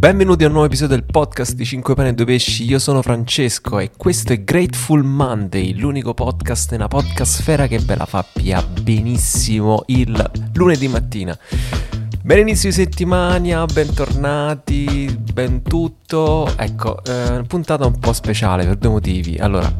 Benvenuti 0.00 0.44
a 0.44 0.46
un 0.46 0.52
nuovo 0.52 0.66
episodio 0.66 0.96
del 0.96 1.04
podcast 1.04 1.52
di 1.52 1.66
5 1.66 1.92
pane 1.94 2.08
e 2.08 2.14
2 2.14 2.24
pesci. 2.24 2.64
Io 2.64 2.78
sono 2.78 3.02
Francesco 3.02 3.78
e 3.78 3.90
questo 3.94 4.32
è 4.32 4.42
Grateful 4.42 5.04
Monday, 5.04 5.74
l'unico 5.74 6.14
podcast 6.14 6.70
nella 6.70 6.88
podcastfera 6.88 7.66
che 7.66 7.78
ve 7.80 7.96
la 7.96 8.06
fa 8.06 8.24
pia 8.24 8.62
benissimo 8.62 9.82
il 9.88 10.30
lunedì 10.54 10.88
mattina. 10.88 11.38
Ben 12.22 12.38
inizio 12.38 12.70
di 12.70 12.76
settimana, 12.76 13.66
bentornati, 13.66 15.14
ben 15.34 15.60
tutto. 15.60 16.50
Ecco, 16.56 17.04
eh, 17.04 17.42
puntata 17.46 17.84
un 17.84 17.98
po' 17.98 18.14
speciale 18.14 18.64
per 18.64 18.76
due 18.76 18.90
motivi. 18.92 19.36
Allora, 19.36 19.70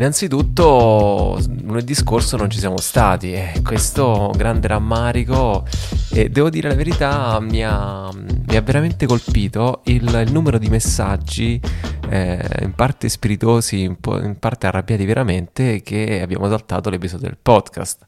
innanzitutto 0.00 1.38
lunedì 1.62 1.94
scorso 1.94 2.38
non 2.38 2.48
ci 2.48 2.58
siamo 2.58 2.78
stati 2.78 3.34
e 3.34 3.60
questo 3.62 4.32
grande 4.34 4.66
rammarico 4.66 5.66
e 6.10 6.30
devo 6.30 6.48
dire 6.48 6.68
la 6.70 6.74
verità 6.74 7.38
mi 7.38 7.62
ha, 7.62 8.08
mi 8.10 8.56
ha 8.56 8.60
veramente 8.62 9.04
colpito 9.04 9.82
il, 9.84 10.02
il 10.26 10.32
numero 10.32 10.56
di 10.56 10.70
messaggi 10.70 11.60
eh, 12.10 12.44
in 12.62 12.72
parte 12.74 13.08
spiritosi, 13.08 13.82
in, 13.82 13.96
in, 14.22 14.36
parte 14.38 14.66
arrabbiati 14.66 15.04
veramente, 15.04 15.80
che 15.82 16.20
abbiamo 16.20 16.48
saltato 16.48 16.90
l'episodio 16.90 17.28
del 17.28 17.38
podcast. 17.40 18.04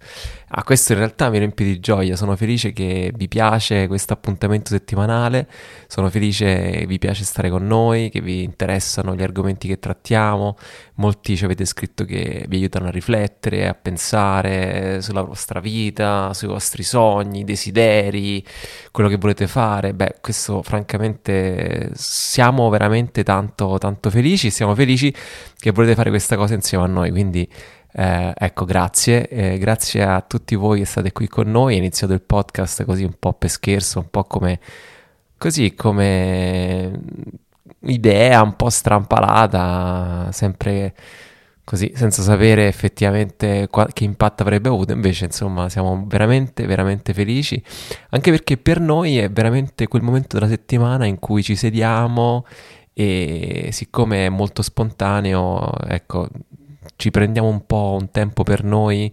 A 0.54 0.58
ah, 0.58 0.64
questo 0.64 0.92
in 0.92 0.98
realtà 0.98 1.30
mi 1.30 1.38
riempie 1.38 1.64
di 1.64 1.78
gioia, 1.78 2.16
sono 2.16 2.34
felice 2.36 2.72
che 2.72 3.12
vi 3.14 3.28
piace 3.28 3.86
questo 3.86 4.12
appuntamento 4.12 4.70
settimanale, 4.70 5.48
sono 5.86 6.10
felice 6.10 6.70
che 6.80 6.86
vi 6.86 6.98
piace 6.98 7.24
stare 7.24 7.48
con 7.48 7.64
noi, 7.64 8.10
che 8.10 8.20
vi 8.20 8.42
interessano 8.42 9.14
gli 9.14 9.22
argomenti 9.22 9.68
che 9.68 9.78
trattiamo, 9.78 10.56
molti 10.96 11.36
ci 11.36 11.44
avete 11.44 11.64
scritto 11.64 11.81
che 12.04 12.44
vi 12.48 12.56
aiutano 12.56 12.86
a 12.86 12.90
riflettere, 12.90 13.68
a 13.68 13.74
pensare 13.74 15.00
sulla 15.02 15.22
vostra 15.22 15.60
vita, 15.60 16.32
sui 16.34 16.48
vostri 16.48 16.82
sogni, 16.82 17.44
desideri, 17.44 18.44
quello 18.90 19.08
che 19.08 19.16
volete 19.16 19.46
fare. 19.46 19.94
Beh, 19.94 20.16
questo 20.20 20.62
francamente 20.62 21.90
siamo 21.94 22.68
veramente 22.68 23.22
tanto, 23.22 23.78
tanto 23.78 24.10
felici, 24.10 24.50
siamo 24.50 24.74
felici 24.74 25.14
che 25.56 25.70
volete 25.70 25.94
fare 25.94 26.10
questa 26.10 26.36
cosa 26.36 26.54
insieme 26.54 26.84
a 26.84 26.88
noi, 26.88 27.10
quindi 27.10 27.48
eh, 27.94 28.32
ecco, 28.36 28.64
grazie, 28.64 29.28
eh, 29.28 29.58
grazie 29.58 30.02
a 30.02 30.20
tutti 30.22 30.54
voi 30.54 30.80
che 30.80 30.86
state 30.86 31.12
qui 31.12 31.28
con 31.28 31.50
noi. 31.50 31.74
È 31.74 31.78
iniziato 31.78 32.12
il 32.12 32.22
podcast 32.22 32.84
così 32.84 33.04
un 33.04 33.14
po' 33.18 33.34
per 33.34 33.50
scherzo, 33.50 33.98
un 33.98 34.10
po' 34.10 34.24
come 34.24 34.60
così 35.36 35.74
come 35.74 37.00
idea 37.80 38.42
un 38.42 38.54
po' 38.56 38.70
strampalata, 38.70 40.30
sempre 40.32 40.94
così, 41.64 41.92
senza 41.94 42.22
sapere 42.22 42.66
effettivamente 42.66 43.68
qua- 43.70 43.88
che 43.92 44.04
impatto 44.04 44.42
avrebbe 44.42 44.68
avuto. 44.68 44.92
Invece, 44.92 45.26
insomma, 45.26 45.68
siamo 45.68 46.04
veramente, 46.06 46.66
veramente 46.66 47.14
felici, 47.14 47.62
anche 48.10 48.30
perché 48.30 48.56
per 48.56 48.80
noi 48.80 49.18
è 49.18 49.30
veramente 49.30 49.88
quel 49.88 50.02
momento 50.02 50.36
della 50.36 50.48
settimana 50.48 51.06
in 51.06 51.18
cui 51.18 51.42
ci 51.42 51.56
sediamo 51.56 52.44
e 52.94 53.70
siccome 53.72 54.26
è 54.26 54.28
molto 54.28 54.62
spontaneo, 54.62 55.72
ecco, 55.86 56.28
ci 56.96 57.10
prendiamo 57.10 57.48
un 57.48 57.64
po' 57.66 57.96
un 57.98 58.10
tempo 58.10 58.42
per 58.42 58.64
noi 58.64 59.12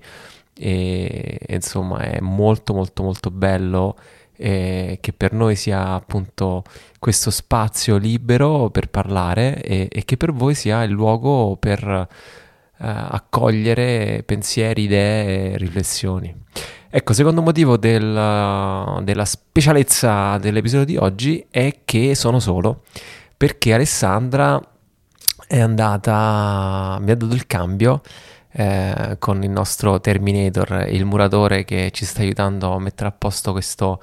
e, 0.54 1.40
insomma 1.48 2.00
è 2.00 2.20
molto 2.20 2.74
molto 2.74 3.04
molto 3.04 3.32
bello 3.32 3.96
eh, 4.40 5.00
che 5.02 5.12
per 5.12 5.34
noi 5.34 5.56
sia 5.56 5.94
appunto 5.94 6.64
questo 6.98 7.30
spazio 7.30 7.98
libero 7.98 8.70
per 8.70 8.90
parlare 8.90 9.62
e, 9.62 9.88
e 9.92 10.06
che 10.06 10.16
per 10.16 10.32
voi 10.32 10.56
sia 10.56 10.84
il 10.84 10.92
luogo 10.92 11.58
per 11.58 11.84
eh, 11.84 12.08
accogliere 12.78 14.24
pensieri, 14.26 14.84
idee, 14.84 15.58
riflessioni. 15.58 16.34
Ecco, 16.90 17.14
secondo 17.14 17.42
motivo 17.42 17.78
del, 17.78 19.02
della 19.04 19.26
specialezza 19.26 20.38
dell'episodio 20.38 20.86
di 20.86 20.98
oggi 20.98 21.46
è 21.52 21.82
che 21.84 22.16
sono 22.16 22.40
solo, 22.40 22.84
perché 23.38 23.74
Alessandra 23.74 24.60
è 25.46 25.60
andata, 25.60 26.98
mi 27.02 27.12
ha 27.12 27.16
dato 27.16 27.36
il 27.36 27.46
cambio 27.46 28.02
eh, 28.52 29.16
con 29.20 29.44
il 29.44 29.50
nostro 29.50 30.00
Terminator, 30.00 30.88
il 30.90 31.06
muratore 31.06 31.64
che 31.64 31.92
ci 31.92 32.06
sta 32.06 32.22
aiutando 32.22 32.74
a 32.74 32.80
mettere 32.80 33.10
a 33.10 33.12
posto 33.12 33.52
questo 33.52 34.02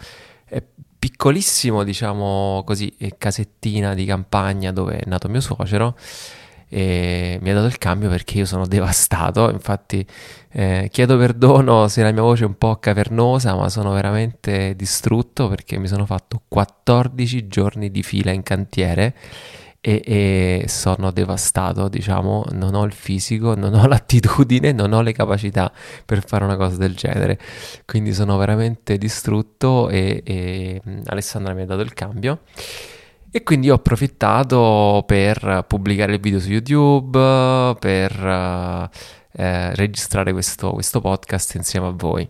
eh, 0.48 0.62
piccolissimo, 0.98 1.82
diciamo 1.82 2.62
così, 2.64 2.94
eh, 2.98 3.14
casettina 3.18 3.94
di 3.94 4.04
campagna 4.04 4.72
dove 4.72 4.98
è 4.98 5.02
nato 5.06 5.28
mio 5.28 5.40
suocero 5.40 5.96
e 6.68 7.38
mi 7.40 7.50
ha 7.50 7.54
dato 7.54 7.66
il 7.66 7.78
cambio 7.78 8.08
perché 8.08 8.38
io 8.38 8.44
sono 8.44 8.66
devastato. 8.68 9.50
Infatti, 9.50 10.06
eh, 10.52 10.88
chiedo 10.90 11.16
perdono 11.16 11.88
se 11.88 12.02
la 12.02 12.12
mia 12.12 12.22
voce 12.22 12.44
è 12.44 12.46
un 12.46 12.56
po' 12.58 12.76
cavernosa, 12.76 13.54
ma 13.54 13.68
sono 13.68 13.92
veramente 13.92 14.74
distrutto 14.76 15.48
perché 15.48 15.78
mi 15.78 15.86
sono 15.86 16.06
fatto 16.06 16.42
14 16.48 17.48
giorni 17.48 17.90
di 17.90 18.02
fila 18.02 18.30
in 18.30 18.42
cantiere 18.42 19.14
e, 19.86 20.02
e, 20.04 20.64
sono 20.66 21.12
devastato, 21.12 21.86
diciamo, 21.88 22.44
non 22.54 22.74
ho 22.74 22.82
il 22.82 22.92
fisico, 22.92 23.54
non 23.54 23.72
ho 23.72 23.86
l'attitudine, 23.86 24.72
non 24.72 24.92
ho 24.92 25.00
le 25.00 25.12
capacità 25.12 25.72
per 26.04 26.26
fare 26.26 26.42
una 26.42 26.56
cosa 26.56 26.76
del 26.76 26.97
genere. 26.97 27.38
Quindi 27.84 28.12
sono 28.12 28.36
veramente 28.36 28.98
distrutto 28.98 29.88
e, 29.88 30.22
e 30.25 30.82
Alessandra 31.04 31.54
mi 31.54 31.62
ha 31.62 31.66
dato 31.66 31.82
il 31.82 31.94
cambio. 31.94 32.41
E 33.30 33.44
quindi 33.44 33.70
ho 33.70 33.75
approfittato 33.75 35.04
per 35.06 35.64
pubblicare 35.69 36.14
il 36.14 36.20
video 36.20 36.41
su 36.41 36.50
YouTube, 36.50 37.76
per 37.78 38.91
eh, 39.30 39.75
registrare 39.76 40.32
questo, 40.32 40.72
questo 40.72 41.00
podcast 41.00 41.54
insieme 41.54 41.86
a 41.86 41.92
voi. 41.94 42.28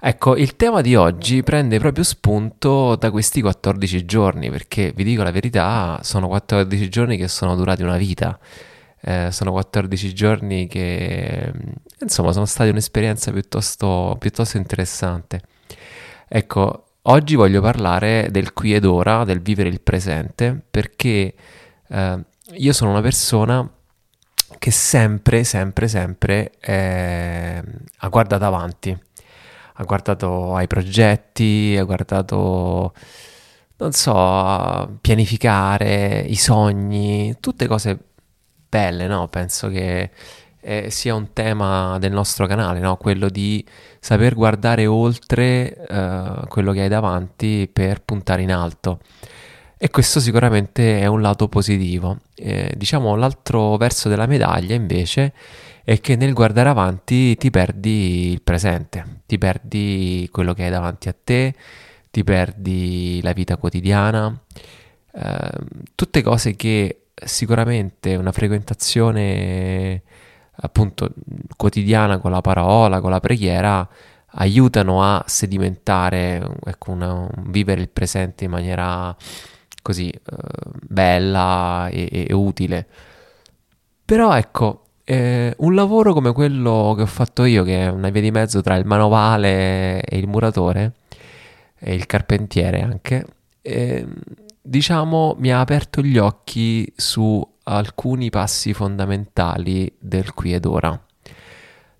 Ecco, 0.00 0.36
il 0.36 0.54
tema 0.54 0.80
di 0.80 0.94
oggi 0.94 1.42
prende 1.42 1.80
proprio 1.80 2.04
spunto 2.04 2.94
da 2.94 3.10
questi 3.10 3.40
14 3.40 4.04
giorni, 4.04 4.48
perché 4.48 4.92
vi 4.94 5.02
dico 5.02 5.24
la 5.24 5.32
verità, 5.32 5.98
sono 6.04 6.28
14 6.28 6.88
giorni 6.88 7.16
che 7.16 7.26
sono 7.26 7.56
durati 7.56 7.82
una 7.82 7.96
vita. 7.96 8.38
Eh, 9.00 9.30
sono 9.32 9.50
14 9.50 10.14
giorni 10.14 10.68
che, 10.68 11.52
insomma, 12.00 12.30
sono 12.32 12.44
stati 12.46 12.70
un'esperienza 12.70 13.32
piuttosto, 13.32 14.16
piuttosto 14.20 14.56
interessante. 14.56 15.42
Ecco, 16.28 16.84
oggi 17.02 17.34
voglio 17.34 17.60
parlare 17.60 18.28
del 18.30 18.52
qui 18.52 18.74
ed 18.74 18.84
ora, 18.84 19.24
del 19.24 19.40
vivere 19.42 19.68
il 19.68 19.80
presente, 19.80 20.60
perché 20.70 21.34
eh, 21.88 22.24
io 22.52 22.72
sono 22.72 22.90
una 22.92 23.00
persona 23.00 23.68
che 24.58 24.70
sempre, 24.70 25.42
sempre, 25.42 25.88
sempre 25.88 26.52
eh, 26.60 27.62
ha 27.98 28.08
guardato 28.08 28.44
avanti 28.44 29.06
ha 29.80 29.84
guardato 29.84 30.56
ai 30.56 30.66
progetti, 30.66 31.76
ha 31.78 31.84
guardato, 31.84 32.92
non 33.76 33.92
so, 33.92 34.98
pianificare 35.00 36.24
i 36.26 36.34
sogni, 36.34 37.36
tutte 37.38 37.68
cose 37.68 37.96
belle, 38.68 39.06
no? 39.06 39.28
Penso 39.28 39.68
che 39.68 40.10
eh, 40.60 40.90
sia 40.90 41.14
un 41.14 41.32
tema 41.32 41.96
del 42.00 42.12
nostro 42.12 42.46
canale, 42.46 42.80
no? 42.80 42.96
Quello 42.96 43.28
di 43.28 43.64
saper 44.00 44.34
guardare 44.34 44.86
oltre 44.86 45.86
eh, 45.86 46.40
quello 46.48 46.72
che 46.72 46.82
hai 46.82 46.88
davanti 46.88 47.70
per 47.72 48.02
puntare 48.02 48.42
in 48.42 48.52
alto. 48.52 48.98
E 49.78 49.90
questo 49.90 50.18
sicuramente 50.18 50.98
è 50.98 51.06
un 51.06 51.20
lato 51.20 51.48
positivo. 51.48 52.18
Eh, 52.34 52.74
diciamo 52.76 53.14
l'altro 53.14 53.76
verso 53.76 54.08
della 54.08 54.26
medaglia 54.26 54.74
invece 54.74 55.32
è 55.88 56.00
che 56.02 56.16
nel 56.16 56.34
guardare 56.34 56.68
avanti 56.68 57.34
ti 57.36 57.48
perdi 57.48 58.30
il 58.30 58.42
presente, 58.42 59.22
ti 59.24 59.38
perdi 59.38 60.28
quello 60.30 60.52
che 60.52 60.64
hai 60.64 60.70
davanti 60.70 61.08
a 61.08 61.14
te, 61.24 61.54
ti 62.10 62.22
perdi 62.24 63.20
la 63.22 63.32
vita 63.32 63.56
quotidiana, 63.56 64.38
eh, 65.14 65.50
tutte 65.94 66.20
cose 66.20 66.56
che 66.56 67.04
sicuramente 67.14 68.16
una 68.16 68.32
frequentazione 68.32 70.02
appunto 70.56 71.10
quotidiana 71.56 72.18
con 72.18 72.32
la 72.32 72.42
parola, 72.42 73.00
con 73.00 73.10
la 73.10 73.20
preghiera 73.20 73.88
aiutano 74.32 75.02
a 75.02 75.24
sedimentare, 75.26 76.46
ecco, 76.66 76.90
una, 76.90 77.26
vivere 77.46 77.80
il 77.80 77.88
presente 77.88 78.44
in 78.44 78.50
maniera 78.50 79.16
così 79.80 80.10
eh, 80.10 80.20
bella 80.86 81.88
e, 81.90 82.26
e 82.28 82.34
utile. 82.34 82.86
Però 84.04 84.36
ecco, 84.36 84.82
eh, 85.10 85.54
un 85.56 85.74
lavoro 85.74 86.12
come 86.12 86.32
quello 86.32 86.92
che 86.94 87.00
ho 87.02 87.06
fatto 87.06 87.44
io, 87.44 87.64
che 87.64 87.84
è 87.84 87.88
una 87.88 88.10
via 88.10 88.20
di 88.20 88.30
mezzo 88.30 88.60
tra 88.60 88.76
il 88.76 88.84
manovale 88.84 90.02
e 90.02 90.18
il 90.18 90.26
muratore, 90.26 90.96
e 91.78 91.94
il 91.94 92.04
carpentiere 92.04 92.82
anche, 92.82 93.24
eh, 93.62 94.06
diciamo 94.60 95.34
mi 95.38 95.50
ha 95.50 95.60
aperto 95.60 96.02
gli 96.02 96.18
occhi 96.18 96.92
su 96.94 97.42
alcuni 97.62 98.28
passi 98.28 98.74
fondamentali 98.74 99.90
del 99.98 100.34
qui 100.34 100.52
ed 100.52 100.66
ora. 100.66 101.00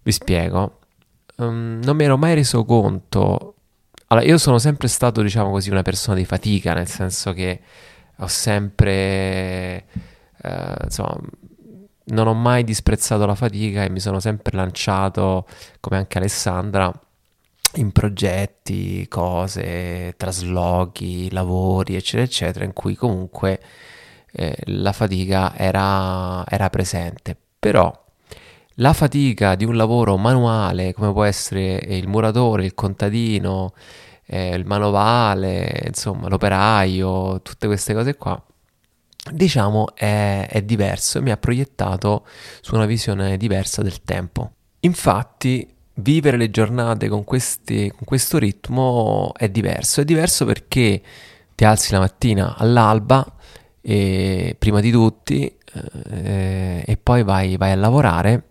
Vi 0.02 0.12
spiego. 0.12 0.80
Um, 1.36 1.80
non 1.82 1.96
mi 1.96 2.04
ero 2.04 2.18
mai 2.18 2.34
reso 2.34 2.66
conto. 2.66 3.54
Allora, 4.08 4.26
io 4.26 4.36
sono 4.36 4.58
sempre 4.58 4.88
stato, 4.88 5.22
diciamo 5.22 5.50
così, 5.50 5.70
una 5.70 5.80
persona 5.80 6.18
di 6.18 6.26
fatica, 6.26 6.74
nel 6.74 6.88
senso 6.88 7.32
che 7.32 7.60
ho 8.16 8.26
sempre, 8.26 9.86
eh, 10.42 10.74
insomma, 10.82 11.18
non 12.08 12.26
ho 12.26 12.34
mai 12.34 12.64
disprezzato 12.64 13.26
la 13.26 13.34
fatica 13.34 13.84
e 13.84 13.90
mi 13.90 14.00
sono 14.00 14.20
sempre 14.20 14.56
lanciato, 14.56 15.46
come 15.80 15.96
anche 15.96 16.18
Alessandra, 16.18 16.92
in 17.74 17.92
progetti, 17.92 19.06
cose, 19.08 20.14
traslochi, 20.16 21.30
lavori, 21.30 21.96
eccetera, 21.96 22.24
eccetera, 22.24 22.64
in 22.64 22.72
cui 22.72 22.94
comunque 22.94 23.60
eh, 24.32 24.56
la 24.66 24.92
fatica 24.92 25.54
era, 25.56 26.44
era 26.48 26.70
presente. 26.70 27.36
Però 27.58 27.92
la 28.76 28.92
fatica 28.92 29.54
di 29.54 29.64
un 29.64 29.76
lavoro 29.76 30.16
manuale, 30.16 30.94
come 30.94 31.12
può 31.12 31.24
essere 31.24 31.76
il 31.88 32.08
muratore, 32.08 32.64
il 32.64 32.74
contadino, 32.74 33.72
eh, 34.26 34.54
il 34.54 34.64
manovale, 34.66 35.84
insomma, 35.86 36.28
l'operaio, 36.28 37.40
tutte 37.42 37.66
queste 37.66 37.94
cose 37.94 38.16
qua, 38.16 38.40
diciamo 39.32 39.94
è, 39.94 40.46
è 40.48 40.62
diverso 40.62 41.18
e 41.18 41.20
mi 41.22 41.30
ha 41.30 41.36
proiettato 41.36 42.26
su 42.60 42.74
una 42.74 42.86
visione 42.86 43.36
diversa 43.36 43.82
del 43.82 44.02
tempo. 44.02 44.52
Infatti, 44.80 45.68
vivere 45.94 46.36
le 46.36 46.50
giornate 46.50 47.08
con, 47.08 47.24
questi, 47.24 47.90
con 47.90 48.04
questo 48.04 48.38
ritmo 48.38 49.32
è 49.36 49.48
diverso. 49.48 50.00
È 50.00 50.04
diverso 50.04 50.44
perché 50.44 51.02
ti 51.54 51.64
alzi 51.64 51.92
la 51.92 51.98
mattina 51.98 52.54
all'alba, 52.56 53.26
e, 53.80 54.54
prima 54.58 54.80
di 54.80 54.90
tutti, 54.90 55.52
eh, 56.10 56.82
e 56.86 56.96
poi 56.96 57.22
vai, 57.22 57.56
vai, 57.56 57.72
a 57.72 57.76
lavorare. 57.76 58.50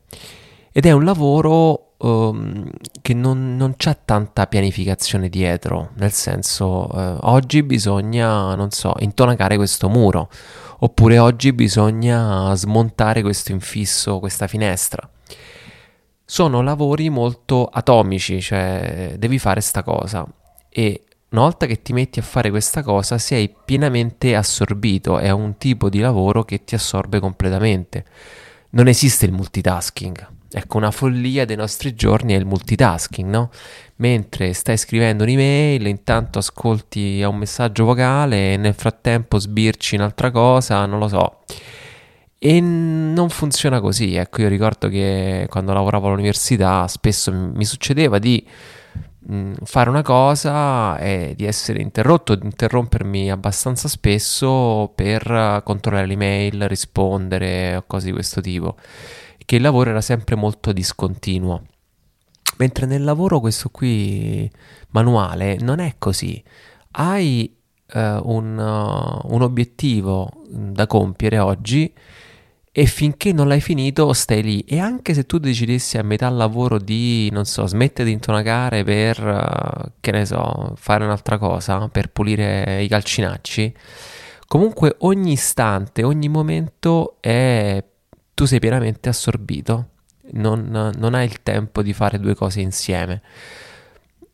Ed 0.71 0.85
è 0.85 0.91
un 0.91 1.03
lavoro 1.05 1.93
um, 1.97 2.69
che 3.01 3.13
non, 3.13 3.55
non 3.55 3.75
c'ha 3.77 3.93
tanta 3.95 4.45
pianificazione 4.47 5.29
dietro, 5.29 5.91
nel 5.95 6.11
senso, 6.11 6.89
eh, 6.93 7.17
oggi 7.21 7.63
bisogna, 7.63 8.53
non 8.55 8.71
so, 8.71 8.93
intonacare 8.99 9.55
questo 9.55 9.89
muro, 9.89 10.29
oppure 10.79 11.19
oggi 11.19 11.53
bisogna 11.53 12.53
smontare 12.55 13.21
questo 13.21 13.51
infisso, 13.51 14.19
questa 14.19 14.47
finestra 14.47 15.09
sono 16.29 16.61
lavori 16.61 17.09
molto 17.09 17.65
atomici, 17.65 18.41
cioè 18.41 19.15
devi 19.17 19.39
fare 19.39 19.61
sta 19.61 19.81
cosa 19.81 20.27
e 20.67 21.03
una 21.29 21.41
volta 21.41 21.65
che 21.65 21.81
ti 21.81 21.93
metti 21.93 22.19
a 22.19 22.21
fare 22.21 22.49
questa 22.49 22.83
cosa 22.83 23.17
sei 23.17 23.53
pienamente 23.63 24.35
assorbito, 24.35 25.19
è 25.19 25.29
un 25.29 25.57
tipo 25.57 25.89
di 25.89 25.99
lavoro 25.99 26.43
che 26.43 26.65
ti 26.65 26.75
assorbe 26.75 27.21
completamente. 27.21 28.05
Non 28.71 28.87
esiste 28.87 29.25
il 29.25 29.31
multitasking. 29.31 30.35
Ecco, 30.49 30.77
una 30.77 30.91
follia 30.91 31.43
dei 31.45 31.57
nostri 31.57 31.93
giorni 31.93 32.33
è 32.33 32.37
il 32.37 32.45
multitasking, 32.45 33.29
no? 33.29 33.49
Mentre 33.97 34.53
stai 34.53 34.77
scrivendo 34.77 35.23
un'email, 35.23 35.85
intanto 35.87 36.39
ascolti 36.39 37.21
un 37.21 37.35
messaggio 37.35 37.83
vocale 37.83 38.53
e 38.53 38.57
nel 38.57 38.73
frattempo 38.73 39.39
sbirci 39.39 39.95
un'altra 39.95 40.31
cosa, 40.31 40.85
non 40.85 40.99
lo 40.99 41.07
so. 41.09 41.39
E 42.39 42.61
non 42.61 43.29
funziona 43.29 43.81
così, 43.81 44.15
ecco, 44.15 44.41
io 44.41 44.47
ricordo 44.47 44.87
che 44.89 45.47
quando 45.49 45.73
lavoravo 45.73 46.07
all'università 46.07 46.87
spesso 46.87 47.33
mi 47.33 47.65
succedeva 47.65 48.19
di 48.19 48.45
mh, 49.27 49.53
fare 49.63 49.89
una 49.89 50.03
cosa 50.03 50.97
e 50.99 51.33
di 51.35 51.45
essere 51.45 51.81
interrotto, 51.81 52.35
di 52.35 52.45
interrompermi 52.45 53.31
abbastanza 53.31 53.87
spesso 53.87 54.91
per 54.95 55.61
controllare 55.63 56.05
l'email, 56.05 56.67
rispondere 56.67 57.75
o 57.77 57.83
cose 57.87 58.05
di 58.07 58.13
questo 58.13 58.39
tipo, 58.39 58.75
che 59.47 59.55
il 59.55 59.61
lavoro 59.61 59.91
era 59.91 60.01
sempre 60.01 60.35
molto 60.35 60.73
discontinuo. 60.73 61.63
Mentre 62.57 62.85
nel 62.85 63.01
lavoro 63.05 63.39
questo 63.39 63.69
qui 63.69 64.51
manuale 64.89 65.57
non 65.61 65.79
è 65.79 65.95
così. 65.97 66.43
Hai 66.91 67.55
uh, 67.93 67.99
un, 67.99 68.57
uh, 68.57 69.33
un 69.33 69.41
obiettivo 69.41 70.43
da 70.49 70.85
compiere 70.85 71.39
oggi 71.39 71.93
e 72.69 72.85
finché 72.87 73.31
non 73.31 73.47
l'hai 73.47 73.61
finito 73.61 74.11
stai 74.11 74.43
lì 74.43 74.59
e 74.63 74.79
anche 74.79 75.13
se 75.13 75.25
tu 75.25 75.37
decidessi 75.37 75.97
a 75.97 76.03
metà 76.03 76.27
lavoro 76.27 76.77
di, 76.77 77.29
non 77.31 77.45
so, 77.45 77.65
smettere 77.67 78.09
di 78.09 78.13
intonacare 78.15 78.83
per, 78.83 79.23
uh, 79.23 79.91
che 80.01 80.11
ne 80.11 80.25
so, 80.25 80.73
fare 80.75 81.05
un'altra 81.05 81.37
cosa, 81.37 81.87
per 81.87 82.09
pulire 82.09 82.83
i 82.83 82.89
calcinacci, 82.89 83.73
comunque 84.45 84.97
ogni 84.99 85.31
istante, 85.31 86.03
ogni 86.03 86.27
momento 86.27 87.15
è... 87.21 87.81
tu 88.37 88.45
sei 88.45 88.59
pienamente 88.59 89.09
assorbito, 89.09 89.89
non, 90.33 90.91
non 90.95 91.15
hai 91.15 91.25
il 91.25 91.41
tempo 91.41 91.81
di 91.81 91.91
fare 91.91 92.19
due 92.19 92.35
cose 92.35 92.61
insieme. 92.61 93.23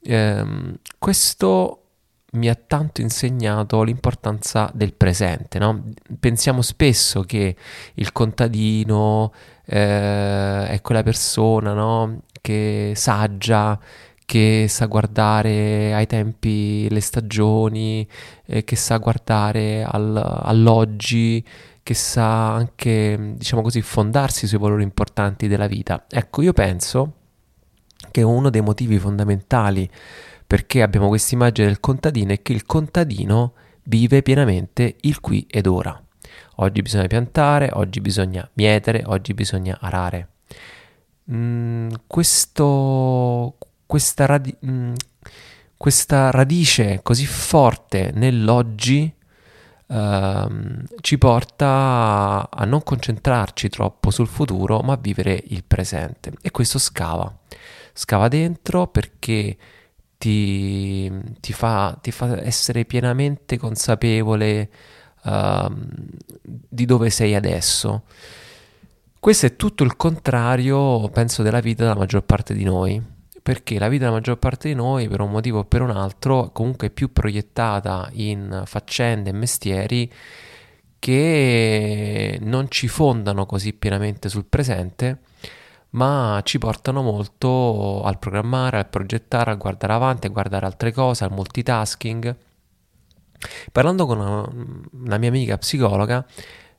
Ehm, 0.01 0.75
questo 0.99 1.83
mi 2.31 2.49
ha 2.49 2.55
tanto 2.55 2.99
insegnato 2.99 3.81
l'importanza 3.81 4.69
del 4.73 4.93
presente. 4.93 5.57
No? 5.57 5.85
Pensiamo 6.19 6.61
spesso 6.61 7.21
che 7.21 7.55
il 7.93 8.11
contadino 8.11 9.31
eh, 9.65 10.67
è 10.67 10.81
quella 10.81 11.01
persona 11.01 11.71
no? 11.71 12.23
che 12.41 12.91
saggia, 12.97 13.79
che 14.25 14.65
sa 14.67 14.85
guardare 14.87 15.93
ai 15.93 16.07
tempi 16.07 16.89
le 16.89 16.99
stagioni, 16.99 18.05
eh, 18.47 18.65
che 18.65 18.75
sa 18.75 18.97
guardare 18.97 19.85
al, 19.89 20.41
all'oggi, 20.43 21.41
che 21.83 21.93
sa 21.93 22.53
anche, 22.53 23.33
diciamo 23.35 23.61
così, 23.61 23.81
fondarsi 23.81 24.47
sui 24.47 24.57
valori 24.57 24.83
importanti 24.83 25.47
della 25.47 25.67
vita. 25.67 26.05
Ecco, 26.09 26.41
io 26.41 26.53
penso 26.53 27.13
che 28.09 28.21
uno 28.21 28.49
dei 28.49 28.61
motivi 28.61 28.97
fondamentali 28.97 29.89
perché 30.47 30.81
abbiamo 30.81 31.09
questa 31.09 31.35
immagine 31.35 31.67
del 31.67 31.79
contadino 31.79 32.31
e 32.31 32.41
che 32.41 32.53
il 32.53 32.65
contadino 32.65 33.53
vive 33.83 34.21
pienamente 34.21 34.95
il 35.01 35.19
qui 35.19 35.45
ed 35.49 35.67
ora. 35.67 36.01
Oggi 36.57 36.81
bisogna 36.81 37.07
piantare, 37.07 37.69
oggi 37.73 37.99
bisogna 37.99 38.47
mietere, 38.53 39.03
oggi 39.05 39.33
bisogna 39.33 39.77
arare. 39.81 40.29
Mm, 41.31 41.89
questo, 42.05 43.57
questa, 43.85 44.25
radi- 44.25 44.55
mm, 44.65 44.93
questa, 45.75 46.31
radice 46.31 46.99
così 47.01 47.25
forte 47.25 48.11
nell'oggi 48.13 49.11
ehm, 49.87 50.85
ci 51.01 51.17
porta 51.17 52.49
a 52.49 52.65
non 52.65 52.83
concentrarci 52.83 53.69
troppo 53.69 54.11
sul 54.11 54.27
futuro, 54.27 54.79
ma 54.81 54.93
a 54.93 54.99
vivere 55.01 55.41
il 55.47 55.63
presente. 55.63 56.33
E 56.41 56.51
questo 56.51 56.79
scava. 56.79 57.31
Scava 57.93 58.27
dentro 58.27 58.87
perché 58.87 59.57
ti, 60.17 61.11
ti, 61.39 61.53
fa, 61.53 61.97
ti 62.01 62.11
fa, 62.11 62.41
essere 62.43 62.85
pienamente 62.85 63.57
consapevole 63.57 64.69
uh, 65.23 65.73
di 66.43 66.85
dove 66.85 67.09
sei 67.09 67.35
adesso. 67.35 68.03
Questo 69.19 69.45
è 69.45 69.55
tutto 69.55 69.83
il 69.83 69.95
contrario, 69.95 71.07
penso, 71.09 71.43
della 71.43 71.59
vita 71.59 71.83
della 71.83 71.95
maggior 71.95 72.23
parte 72.23 72.53
di 72.53 72.63
noi, 72.63 73.01
perché 73.43 73.77
la 73.77 73.89
vita 73.89 74.05
della 74.05 74.15
maggior 74.15 74.37
parte 74.37 74.69
di 74.69 74.73
noi, 74.75 75.07
per 75.07 75.19
un 75.21 75.29
motivo 75.29 75.59
o 75.59 75.65
per 75.65 75.81
un 75.81 75.91
altro, 75.91 76.49
comunque 76.51 76.87
è 76.87 76.89
più 76.91 77.11
proiettata 77.11 78.09
in 78.13 78.63
faccende 78.65 79.29
e 79.29 79.33
mestieri 79.33 80.11
che 80.97 82.39
non 82.41 82.69
ci 82.69 82.87
fondano 82.87 83.45
così 83.45 83.73
pienamente 83.73 84.29
sul 84.29 84.45
presente 84.45 85.19
ma 85.93 86.41
ci 86.43 86.57
portano 86.57 87.01
molto 87.01 88.01
al 88.03 88.17
programmare, 88.19 88.77
al 88.77 88.87
progettare, 88.87 89.51
a 89.51 89.55
guardare 89.55 89.93
avanti, 89.93 90.27
a 90.27 90.31
guardare 90.31 90.65
altre 90.65 90.91
cose, 90.91 91.23
al 91.23 91.31
multitasking. 91.31 92.35
Parlando 93.71 94.05
con 94.05 94.19
una, 94.19 94.49
una 95.03 95.17
mia 95.17 95.29
amica 95.29 95.57
psicologa, 95.57 96.25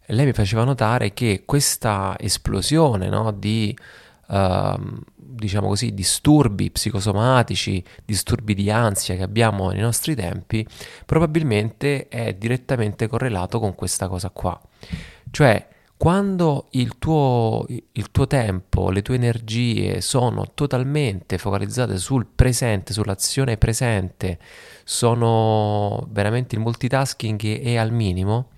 lei 0.06 0.26
mi 0.26 0.33
faceva 0.33 0.64
notare 0.64 1.12
che 1.12 1.44
questa 1.47 2.16
esplosione 2.18 3.09
no, 3.09 3.30
di, 3.30 3.76
uh, 4.28 4.35
diciamo 5.26 5.69
così, 5.69 5.95
disturbi 5.95 6.71
psicosomatici, 6.71 7.83
disturbi 8.04 8.54
di 8.54 8.71
ansia 8.71 9.16
che 9.16 9.23
abbiamo 9.23 9.71
nei 9.71 9.81
nostri 9.81 10.14
tempi, 10.14 10.66
probabilmente 11.07 12.09
è 12.09 12.35
direttamente 12.35 13.07
correlato 13.07 13.59
con 13.59 13.75
questa 13.75 14.09
cosa 14.09 14.31
qua. 14.31 14.61
Cioè, 15.31 15.69
quando 15.97 16.66
il 16.73 16.99
tuo, 16.99 17.64
il 17.69 18.11
tuo, 18.11 18.26
tempo, 18.26 18.90
le 18.90 19.00
tue 19.02 19.14
energie 19.14 20.00
sono 20.00 20.50
totalmente 20.52 21.38
focalizzate 21.38 21.97
sul 21.97 22.26
presente, 22.26 22.93
sull'azione 22.93 23.57
presente, 23.57 24.38
sono 24.85 26.07
veramente 26.11 26.57
il 26.57 26.61
multitasking 26.61 27.61
è 27.61 27.76
al 27.76 27.93
minimo, 27.93 28.50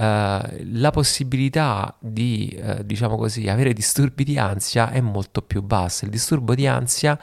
la 0.00 0.90
possibilità 0.92 1.96
di, 1.98 2.56
uh, 2.62 2.82
diciamo 2.84 3.16
così, 3.16 3.48
avere 3.48 3.72
disturbi 3.72 4.22
di 4.22 4.38
ansia 4.38 4.90
è 4.90 5.00
molto 5.00 5.42
più 5.42 5.60
bassa. 5.62 6.04
Il 6.04 6.10
disturbo 6.12 6.54
di 6.54 6.66
ansia 6.68 7.18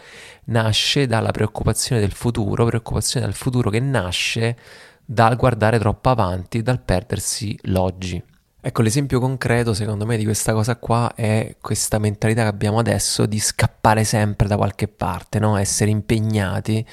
nasce 0.45 1.07
dalla 1.07 1.31
preoccupazione 1.31 2.01
del 2.01 2.11
futuro, 2.11 2.65
preoccupazione 2.65 3.25
del 3.25 3.35
futuro 3.35 3.69
che 3.69 3.79
nasce 3.79 4.57
dal 5.05 5.37
guardare 5.37 5.79
troppo 5.79 6.09
avanti, 6.09 6.61
dal 6.61 6.81
perdersi 6.81 7.57
l'oggi. 7.63 8.21
Ecco, 8.67 8.81
l'esempio 8.81 9.19
concreto 9.19 9.75
secondo 9.75 10.07
me 10.07 10.17
di 10.17 10.23
questa 10.23 10.51
cosa 10.51 10.75
qua 10.77 11.13
è 11.13 11.55
questa 11.61 11.99
mentalità 11.99 12.41
che 12.41 12.47
abbiamo 12.47 12.79
adesso 12.79 13.27
di 13.27 13.37
scappare 13.37 14.03
sempre 14.03 14.47
da 14.47 14.57
qualche 14.57 14.87
parte, 14.87 15.37
no? 15.37 15.55
Essere 15.55 15.91
impegnati 15.91 16.83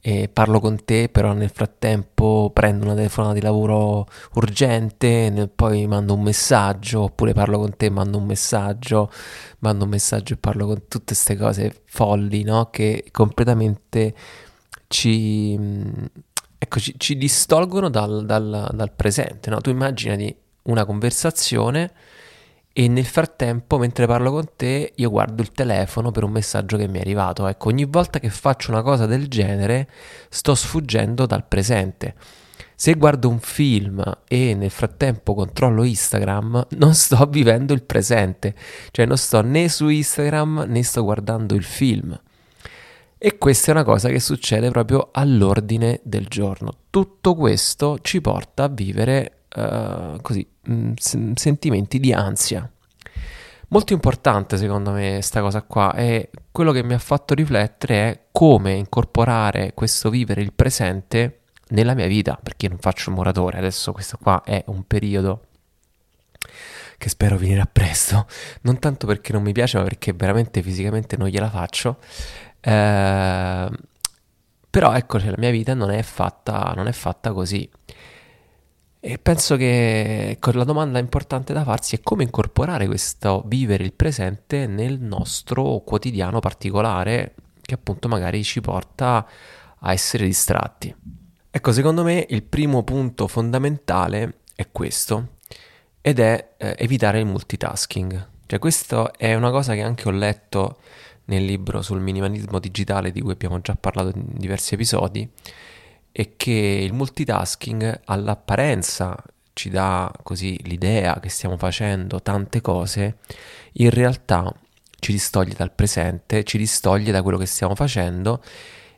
e 0.00 0.28
parlo 0.32 0.60
con 0.60 0.84
te, 0.84 1.08
però 1.08 1.32
nel 1.32 1.50
frattempo 1.50 2.52
prendo 2.54 2.84
una 2.84 2.94
telefonata 2.94 3.34
di 3.34 3.40
lavoro 3.40 4.06
urgente, 4.34 5.50
poi 5.52 5.88
mando 5.88 6.14
un 6.14 6.22
messaggio, 6.22 7.02
oppure 7.02 7.32
parlo 7.32 7.58
con 7.58 7.76
te, 7.76 7.90
mando 7.90 8.18
un 8.18 8.24
messaggio, 8.24 9.10
mando 9.58 9.82
un 9.82 9.90
messaggio 9.90 10.34
e 10.34 10.36
parlo 10.36 10.66
con 10.66 10.82
tutte 10.86 11.06
queste 11.06 11.36
cose 11.36 11.82
folli, 11.86 12.44
no? 12.44 12.70
Che 12.70 13.06
completamente 13.10 14.14
ci, 14.86 15.58
ecco, 16.56 16.78
ci, 16.78 16.94
ci 16.96 17.16
distolgono 17.16 17.90
dal, 17.90 18.24
dal, 18.24 18.70
dal 18.72 18.92
presente, 18.92 19.50
no? 19.50 19.60
Tu 19.60 19.70
immaginati 19.70 20.44
una 20.66 20.84
conversazione 20.84 21.92
e 22.78 22.88
nel 22.88 23.06
frattempo, 23.06 23.78
mentre 23.78 24.06
parlo 24.06 24.30
con 24.30 24.50
te, 24.54 24.92
io 24.96 25.08
guardo 25.08 25.40
il 25.40 25.50
telefono 25.50 26.10
per 26.10 26.24
un 26.24 26.30
messaggio 26.30 26.76
che 26.76 26.86
mi 26.86 26.98
è 26.98 27.00
arrivato. 27.00 27.46
Ecco, 27.46 27.68
ogni 27.68 27.86
volta 27.86 28.18
che 28.18 28.28
faccio 28.28 28.70
una 28.70 28.82
cosa 28.82 29.06
del 29.06 29.28
genere, 29.28 29.88
sto 30.28 30.54
sfuggendo 30.54 31.24
dal 31.24 31.46
presente. 31.46 32.14
Se 32.74 32.92
guardo 32.92 33.30
un 33.30 33.38
film 33.38 34.04
e 34.28 34.54
nel 34.54 34.68
frattempo 34.68 35.32
controllo 35.32 35.84
Instagram, 35.84 36.66
non 36.72 36.94
sto 36.94 37.24
vivendo 37.32 37.72
il 37.72 37.82
presente, 37.82 38.54
cioè 38.90 39.06
non 39.06 39.16
sto 39.16 39.40
né 39.40 39.70
su 39.70 39.88
Instagram 39.88 40.66
né 40.68 40.82
sto 40.82 41.02
guardando 41.02 41.54
il 41.54 41.64
film. 41.64 42.20
E 43.16 43.38
questa 43.38 43.68
è 43.68 43.74
una 43.74 43.84
cosa 43.84 44.10
che 44.10 44.20
succede 44.20 44.70
proprio 44.70 45.08
all'ordine 45.12 46.00
del 46.02 46.26
giorno. 46.26 46.74
Tutto 46.90 47.34
questo 47.34 48.00
ci 48.02 48.20
porta 48.20 48.64
a 48.64 48.68
vivere 48.68 49.44
uh, 49.56 50.20
così, 50.20 50.46
mh, 50.62 50.92
mm, 51.16 51.32
sentimenti 51.34 51.98
di 51.98 52.12
ansia. 52.12 52.70
Molto 53.68 53.92
importante 53.92 54.56
secondo 54.56 54.92
me 54.92 55.14
questa 55.14 55.40
cosa 55.40 55.62
qua 55.62 55.92
e 55.94 56.30
quello 56.52 56.70
che 56.70 56.84
mi 56.84 56.94
ha 56.94 56.98
fatto 56.98 57.34
riflettere 57.34 58.10
è 58.10 58.20
come 58.30 58.74
incorporare 58.74 59.74
questo 59.74 60.08
vivere 60.08 60.40
il 60.40 60.52
presente 60.52 61.40
nella 61.70 61.94
mia 61.94 62.06
vita, 62.06 62.38
perché 62.40 62.66
io 62.66 62.72
non 62.72 62.80
faccio 62.80 63.10
un 63.10 63.16
moratore, 63.16 63.58
adesso 63.58 63.92
questo 63.92 64.18
qua 64.20 64.42
è 64.44 64.62
un 64.68 64.84
periodo 64.86 65.46
che 66.98 67.08
spero 67.08 67.36
finirà 67.36 67.66
presto, 67.70 68.26
non 68.62 68.78
tanto 68.78 69.06
perché 69.06 69.32
non 69.32 69.42
mi 69.42 69.52
piace, 69.52 69.78
ma 69.78 69.82
perché 69.82 70.12
veramente 70.12 70.62
fisicamente 70.62 71.16
non 71.16 71.28
gliela 71.28 71.50
faccio. 71.50 71.98
Eh, 72.60 73.70
però 74.70 74.92
ecco, 74.92 75.18
cioè, 75.18 75.30
la 75.30 75.38
mia 75.38 75.50
vita 75.50 75.74
non 75.74 75.90
è 75.90 76.02
fatta, 76.02 76.72
non 76.76 76.86
è 76.86 76.92
fatta 76.92 77.32
così. 77.32 77.68
E 79.08 79.18
penso 79.18 79.54
che 79.54 80.30
ecco, 80.30 80.50
la 80.50 80.64
domanda 80.64 80.98
importante 80.98 81.52
da 81.52 81.62
farsi 81.62 81.94
è 81.94 82.00
come 82.00 82.24
incorporare 82.24 82.86
questo 82.86 83.44
vivere 83.46 83.84
il 83.84 83.92
presente 83.92 84.66
nel 84.66 84.98
nostro 84.98 85.78
quotidiano 85.84 86.40
particolare 86.40 87.34
che 87.62 87.74
appunto 87.74 88.08
magari 88.08 88.42
ci 88.42 88.60
porta 88.60 89.24
a 89.78 89.92
essere 89.92 90.24
distratti. 90.24 90.92
Ecco, 91.48 91.70
secondo 91.70 92.02
me 92.02 92.26
il 92.30 92.42
primo 92.42 92.82
punto 92.82 93.28
fondamentale 93.28 94.40
è 94.56 94.66
questo 94.72 95.34
ed 96.00 96.18
è 96.18 96.54
eh, 96.56 96.74
evitare 96.76 97.20
il 97.20 97.26
multitasking. 97.26 98.28
Cioè, 98.44 98.58
questa 98.58 99.12
è 99.12 99.34
una 99.34 99.52
cosa 99.52 99.74
che 99.74 99.82
anche 99.82 100.08
ho 100.08 100.12
letto 100.12 100.78
nel 101.26 101.44
libro 101.44 101.80
sul 101.80 102.00
minimalismo 102.00 102.58
digitale 102.58 103.12
di 103.12 103.20
cui 103.20 103.30
abbiamo 103.30 103.60
già 103.60 103.76
parlato 103.76 104.18
in 104.18 104.24
diversi 104.32 104.74
episodi 104.74 105.30
e 106.18 106.32
che 106.38 106.50
il 106.50 106.94
multitasking 106.94 108.00
all'apparenza 108.06 109.22
ci 109.52 109.68
dà 109.68 110.10
così 110.22 110.58
l'idea 110.62 111.20
che 111.20 111.28
stiamo 111.28 111.58
facendo 111.58 112.22
tante 112.22 112.62
cose, 112.62 113.18
in 113.72 113.90
realtà 113.90 114.50
ci 114.98 115.12
distoglie 115.12 115.52
dal 115.54 115.72
presente, 115.72 116.42
ci 116.42 116.56
distoglie 116.56 117.12
da 117.12 117.20
quello 117.20 117.36
che 117.36 117.44
stiamo 117.44 117.74
facendo 117.74 118.42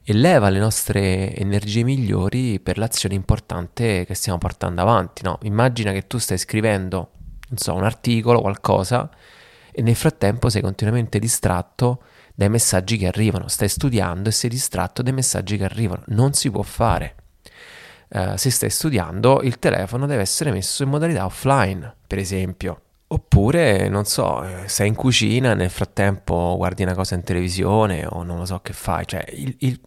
e 0.04 0.12
leva 0.12 0.48
le 0.48 0.60
nostre 0.60 1.34
energie 1.34 1.82
migliori 1.82 2.60
per 2.60 2.78
l'azione 2.78 3.16
importante 3.16 4.04
che 4.06 4.14
stiamo 4.14 4.38
portando 4.38 4.80
avanti. 4.80 5.24
No? 5.24 5.40
Immagina 5.42 5.90
che 5.90 6.06
tu 6.06 6.18
stai 6.18 6.38
scrivendo, 6.38 7.10
so, 7.52 7.74
un 7.74 7.82
articolo, 7.82 8.40
qualcosa, 8.40 9.10
e 9.72 9.82
nel 9.82 9.96
frattempo 9.96 10.48
sei 10.50 10.62
continuamente 10.62 11.18
distratto 11.18 12.00
dai 12.38 12.48
messaggi 12.48 12.96
che 12.98 13.08
arrivano, 13.08 13.48
stai 13.48 13.68
studiando 13.68 14.28
e 14.28 14.32
sei 14.32 14.48
distratto 14.48 15.02
dai 15.02 15.12
messaggi 15.12 15.56
che 15.56 15.64
arrivano, 15.64 16.04
non 16.06 16.34
si 16.34 16.52
può 16.52 16.62
fare. 16.62 17.16
Uh, 18.10 18.36
se 18.36 18.50
stai 18.50 18.70
studiando, 18.70 19.42
il 19.42 19.58
telefono 19.58 20.06
deve 20.06 20.22
essere 20.22 20.52
messo 20.52 20.84
in 20.84 20.88
modalità 20.88 21.24
offline, 21.24 21.96
per 22.06 22.18
esempio. 22.18 22.82
Oppure, 23.08 23.88
non 23.88 24.04
so, 24.04 24.44
eh, 24.44 24.68
sei 24.68 24.86
in 24.86 24.94
cucina 24.94 25.50
e 25.50 25.54
nel 25.56 25.68
frattempo 25.68 26.54
guardi 26.56 26.84
una 26.84 26.94
cosa 26.94 27.16
in 27.16 27.24
televisione 27.24 28.06
o 28.08 28.22
non 28.22 28.38
lo 28.38 28.44
so 28.44 28.60
che 28.60 28.72
fai. 28.72 29.04
Cioè, 29.04 29.24
il, 29.30 29.56
il, 29.58 29.80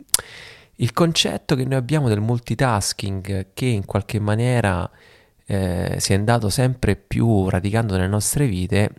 il 0.75 0.91
concetto 0.91 1.55
che 1.55 1.63
noi 1.63 1.77
abbiamo 1.77 2.09
del 2.09 2.19
multitasking 2.19 3.53
che 3.53 3.65
in 3.65 3.85
qualche 3.85 4.19
maniera 4.19 4.91
eh, 5.45 5.95
si 5.99 6.11
è 6.11 6.17
andato 6.17 6.49
sempre 6.49 6.97
più 6.97 7.47
radicando 7.47 7.95
nelle 7.95 8.09
nostre 8.09 8.45
vite 8.45 8.89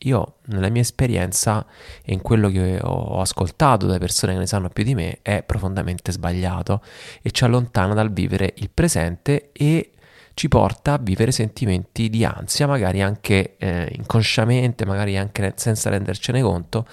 io 0.00 0.36
nella 0.46 0.68
mia 0.68 0.80
esperienza 0.82 1.66
e 2.02 2.12
in 2.12 2.22
quello 2.22 2.48
che 2.48 2.78
ho 2.82 3.20
ascoltato 3.20 3.86
da 3.86 3.98
persone 3.98 4.32
che 4.32 4.38
ne 4.38 4.46
sanno 4.46 4.68
più 4.68 4.84
di 4.84 4.94
me 4.94 5.18
è 5.22 5.42
profondamente 5.42 6.12
sbagliato 6.12 6.82
e 7.22 7.30
ci 7.30 7.44
allontana 7.44 7.94
dal 7.94 8.12
vivere 8.12 8.54
il 8.56 8.70
presente 8.70 9.50
e 9.52 9.92
ci 10.34 10.48
porta 10.48 10.94
a 10.94 10.98
vivere 10.98 11.32
sentimenti 11.32 12.08
di 12.08 12.24
ansia, 12.24 12.66
magari 12.66 13.02
anche 13.02 13.56
eh, 13.58 13.92
inconsciamente, 13.94 14.86
magari 14.86 15.18
anche 15.18 15.52
senza 15.56 15.90
rendercene 15.90 16.40
conto, 16.40 16.86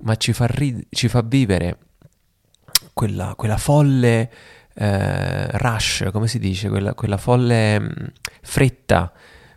ma 0.00 0.16
ci 0.16 0.32
fa, 0.32 0.46
rid- 0.46 0.86
ci 0.90 1.08
fa 1.08 1.22
vivere 1.22 1.78
quella, 2.92 3.34
quella 3.36 3.56
folle 3.56 4.30
eh, 4.74 5.46
rush, 5.56 6.08
come 6.12 6.28
si 6.28 6.38
dice, 6.38 6.68
quella, 6.68 6.94
quella 6.94 7.16
folle 7.16 7.78
mh, 7.78 7.84
mm, 7.84 8.06
fretta 8.42 9.12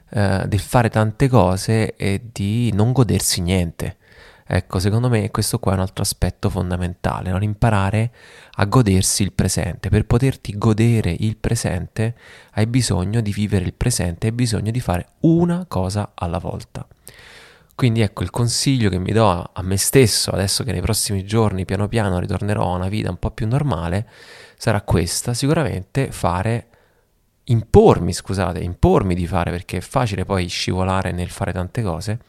eh, 0.09 0.45
del 0.47 0.59
fare 0.59 0.89
tante 0.89 1.27
cose 1.27 1.95
e 1.95 2.21
di 2.31 2.71
non 2.73 2.91
godersi 2.91 3.41
niente. 3.41 3.97
Ecco, 4.49 4.79
secondo 4.79 5.09
me 5.09 5.29
questo 5.29 5.59
qua 5.59 5.73
è 5.73 5.75
un 5.75 5.81
altro 5.81 6.03
aspetto 6.03 6.49
fondamentale, 6.49 7.31
non 7.31 7.43
imparare 7.43 8.11
a 8.53 8.65
godersi 8.65 9.21
il 9.23 9.33
presente. 9.33 9.89
Per 9.89 10.05
poterti 10.05 10.57
godere 10.57 11.13
il 11.19 11.35
presente 11.35 12.15
hai 12.51 12.65
bisogno 12.65 13.19
di 13.19 13.33
vivere 13.33 13.65
il 13.65 13.73
presente, 13.73 14.27
hai 14.27 14.31
bisogno 14.31 14.71
di 14.71 14.79
fare 14.79 15.07
una 15.21 15.65
cosa 15.67 16.11
alla 16.15 16.37
volta. 16.37 16.87
Quindi 17.75 18.01
ecco 18.01 18.23
il 18.23 18.29
consiglio 18.29 18.89
che 18.89 18.97
mi 18.97 19.11
do 19.11 19.29
a, 19.29 19.49
a 19.53 19.61
me 19.61 19.75
stesso, 19.75 20.31
adesso 20.31 20.63
che 20.63 20.71
nei 20.71 20.81
prossimi 20.81 21.25
giorni 21.25 21.65
piano 21.65 21.89
piano 21.89 22.17
ritornerò 22.17 22.71
a 22.71 22.75
una 22.77 22.87
vita 22.87 23.09
un 23.09 23.19
po' 23.19 23.31
più 23.31 23.47
normale, 23.47 24.07
sarà 24.57 24.81
questa, 24.81 25.33
sicuramente 25.33 26.09
fare 26.11 26.67
impormi, 27.49 28.13
scusate, 28.13 28.59
impormi 28.59 29.15
di 29.15 29.27
fare, 29.27 29.51
perché 29.51 29.77
è 29.77 29.81
facile 29.81 30.25
poi 30.25 30.47
scivolare 30.47 31.11
nel 31.11 31.29
fare 31.29 31.51
tante 31.53 31.81
cose, 31.81 32.19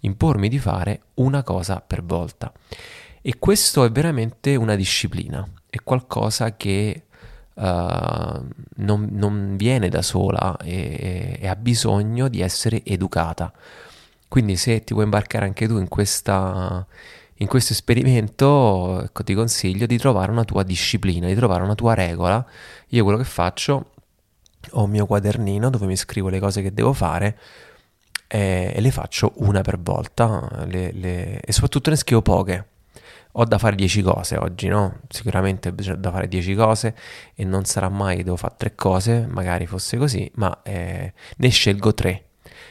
impormi 0.00 0.48
di 0.48 0.58
fare 0.58 1.02
una 1.14 1.42
cosa 1.42 1.82
per 1.86 2.02
volta. 2.02 2.52
E 3.22 3.38
questo 3.38 3.84
è 3.84 3.90
veramente 3.90 4.54
una 4.56 4.74
disciplina, 4.74 5.46
è 5.68 5.78
qualcosa 5.82 6.56
che 6.56 7.04
uh, 7.54 7.62
non, 7.62 9.08
non, 9.10 9.56
viene 9.56 9.88
da 9.88 10.02
sola 10.02 10.56
e, 10.58 11.38
e, 11.40 11.48
ha 11.48 11.56
bisogno 11.56 12.28
di 12.28 12.40
essere 12.40 12.84
educata. 12.84 13.52
Quindi 14.28 14.56
se 14.56 14.84
ti 14.84 14.92
vuoi 14.92 15.04
imbarcare 15.06 15.46
anche 15.46 15.66
tu 15.66 15.78
in, 15.78 15.88
questa, 15.88 16.86
in 17.36 17.46
questo 17.46 17.72
esperimento, 17.72 19.02
ecco, 19.02 19.24
ti 19.24 19.34
consiglio 19.34 19.86
di 19.86 19.96
trovare 19.96 20.30
una 20.30 20.44
tua 20.44 20.62
disciplina, 20.62 21.26
di 21.26 21.34
trovare 21.34 21.62
una 21.62 21.74
tua 21.74 21.94
regola. 21.94 22.44
Io 22.88 23.02
quello 23.02 23.18
che 23.18 23.24
faccio 23.24 23.92
ho 24.72 24.84
un 24.84 24.90
mio 24.90 25.06
quadernino 25.06 25.70
dove 25.70 25.86
mi 25.86 25.96
scrivo 25.96 26.28
le 26.28 26.38
cose 26.38 26.62
che 26.62 26.72
devo 26.72 26.92
fare 26.92 27.38
e, 28.26 28.72
e 28.74 28.80
le 28.80 28.90
faccio 28.90 29.32
una 29.36 29.62
per 29.62 29.78
volta 29.78 30.64
le, 30.66 30.92
le, 30.92 31.40
e 31.40 31.52
soprattutto 31.52 31.90
ne 31.90 31.96
scrivo 31.96 32.22
poche. 32.22 32.66
Ho 33.38 33.44
da 33.44 33.58
fare 33.58 33.76
10 33.76 34.00
cose 34.00 34.36
oggi, 34.36 34.68
no? 34.68 35.00
Sicuramente 35.08 35.68
ho 35.68 35.96
da 35.96 36.10
fare 36.10 36.26
10 36.26 36.54
cose 36.54 36.96
e 37.34 37.44
non 37.44 37.64
sarà 37.64 37.90
mai 37.90 38.22
devo 38.22 38.36
fare 38.36 38.54
tre 38.56 38.74
cose, 38.74 39.26
magari 39.28 39.66
fosse 39.66 39.98
così, 39.98 40.30
ma 40.36 40.62
eh, 40.62 41.12
ne 41.36 41.48
scelgo 41.48 41.92
tre. 41.92 42.24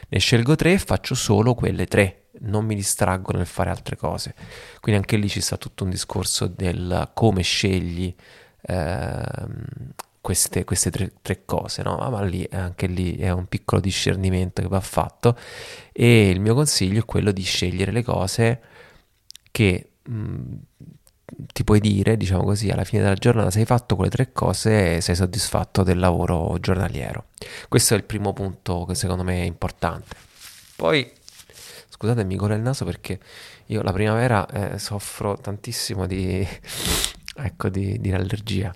Ne 0.08 0.18
scelgo 0.18 0.56
tre 0.56 0.72
e 0.72 0.78
faccio 0.78 1.14
solo 1.14 1.54
quelle 1.54 1.86
tre 1.86 2.26
non 2.40 2.64
mi 2.64 2.74
distraggo 2.74 3.32
nel 3.32 3.46
fare 3.46 3.70
altre 3.70 3.96
cose. 3.96 4.34
Quindi 4.80 5.00
anche 5.00 5.16
lì 5.16 5.28
ci 5.28 5.40
sta 5.40 5.56
tutto 5.56 5.84
un 5.84 5.90
discorso 5.90 6.46
del 6.46 7.10
come 7.14 7.42
scegli 7.42 8.14
eh, 8.62 9.22
queste, 10.26 10.64
queste 10.64 10.90
tre, 10.90 11.12
tre, 11.22 11.44
cose, 11.44 11.84
no? 11.84 11.98
Ma 11.98 12.20
lì, 12.22 12.44
anche 12.50 12.88
lì 12.88 13.14
è 13.16 13.30
un 13.30 13.46
piccolo 13.46 13.80
discernimento 13.80 14.60
che 14.60 14.66
va 14.66 14.80
fatto 14.80 15.38
e 15.92 16.30
il 16.30 16.40
mio 16.40 16.52
consiglio 16.52 16.98
è 16.98 17.04
quello 17.04 17.30
di 17.30 17.42
scegliere 17.42 17.92
le 17.92 18.02
cose 18.02 18.60
che 19.52 19.90
mh, 20.02 20.54
ti 21.52 21.62
puoi 21.62 21.78
dire, 21.78 22.16
diciamo 22.16 22.42
così, 22.42 22.70
alla 22.70 22.82
fine 22.82 23.02
della 23.02 23.14
giornata 23.14 23.52
se 23.52 23.60
hai 23.60 23.66
fatto 23.66 23.94
quelle 23.94 24.10
tre 24.10 24.32
cose 24.32 24.96
e 24.96 25.00
sei 25.00 25.14
soddisfatto 25.14 25.84
del 25.84 26.00
lavoro 26.00 26.58
giornaliero. 26.58 27.26
Questo 27.68 27.94
è 27.94 27.96
il 27.96 28.02
primo 28.02 28.32
punto 28.32 28.84
che 28.84 28.96
secondo 28.96 29.22
me 29.22 29.42
è 29.42 29.44
importante. 29.44 30.16
Poi, 30.74 31.08
scusate, 31.88 32.24
mi 32.24 32.34
corre 32.34 32.56
il 32.56 32.62
naso 32.62 32.84
perché 32.84 33.20
io 33.66 33.80
la 33.80 33.92
primavera 33.92 34.44
eh, 34.48 34.78
soffro 34.80 35.38
tantissimo 35.38 36.04
di, 36.04 36.44
ecco, 37.36 37.68
di, 37.68 38.00
di 38.00 38.10
allergia. 38.10 38.74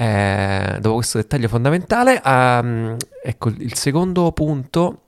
Eh, 0.00 0.78
dopo 0.80 0.94
questo 0.94 1.18
dettaglio 1.18 1.48
fondamentale, 1.48 2.22
um, 2.24 2.96
ecco 3.20 3.48
il 3.48 3.74
secondo 3.74 4.30
punto 4.30 5.06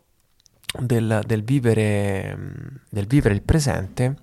del, 0.80 1.22
del, 1.24 1.44
vivere, 1.44 2.36
del 2.88 3.06
vivere 3.06 3.34
il 3.34 3.42
presente 3.42 4.16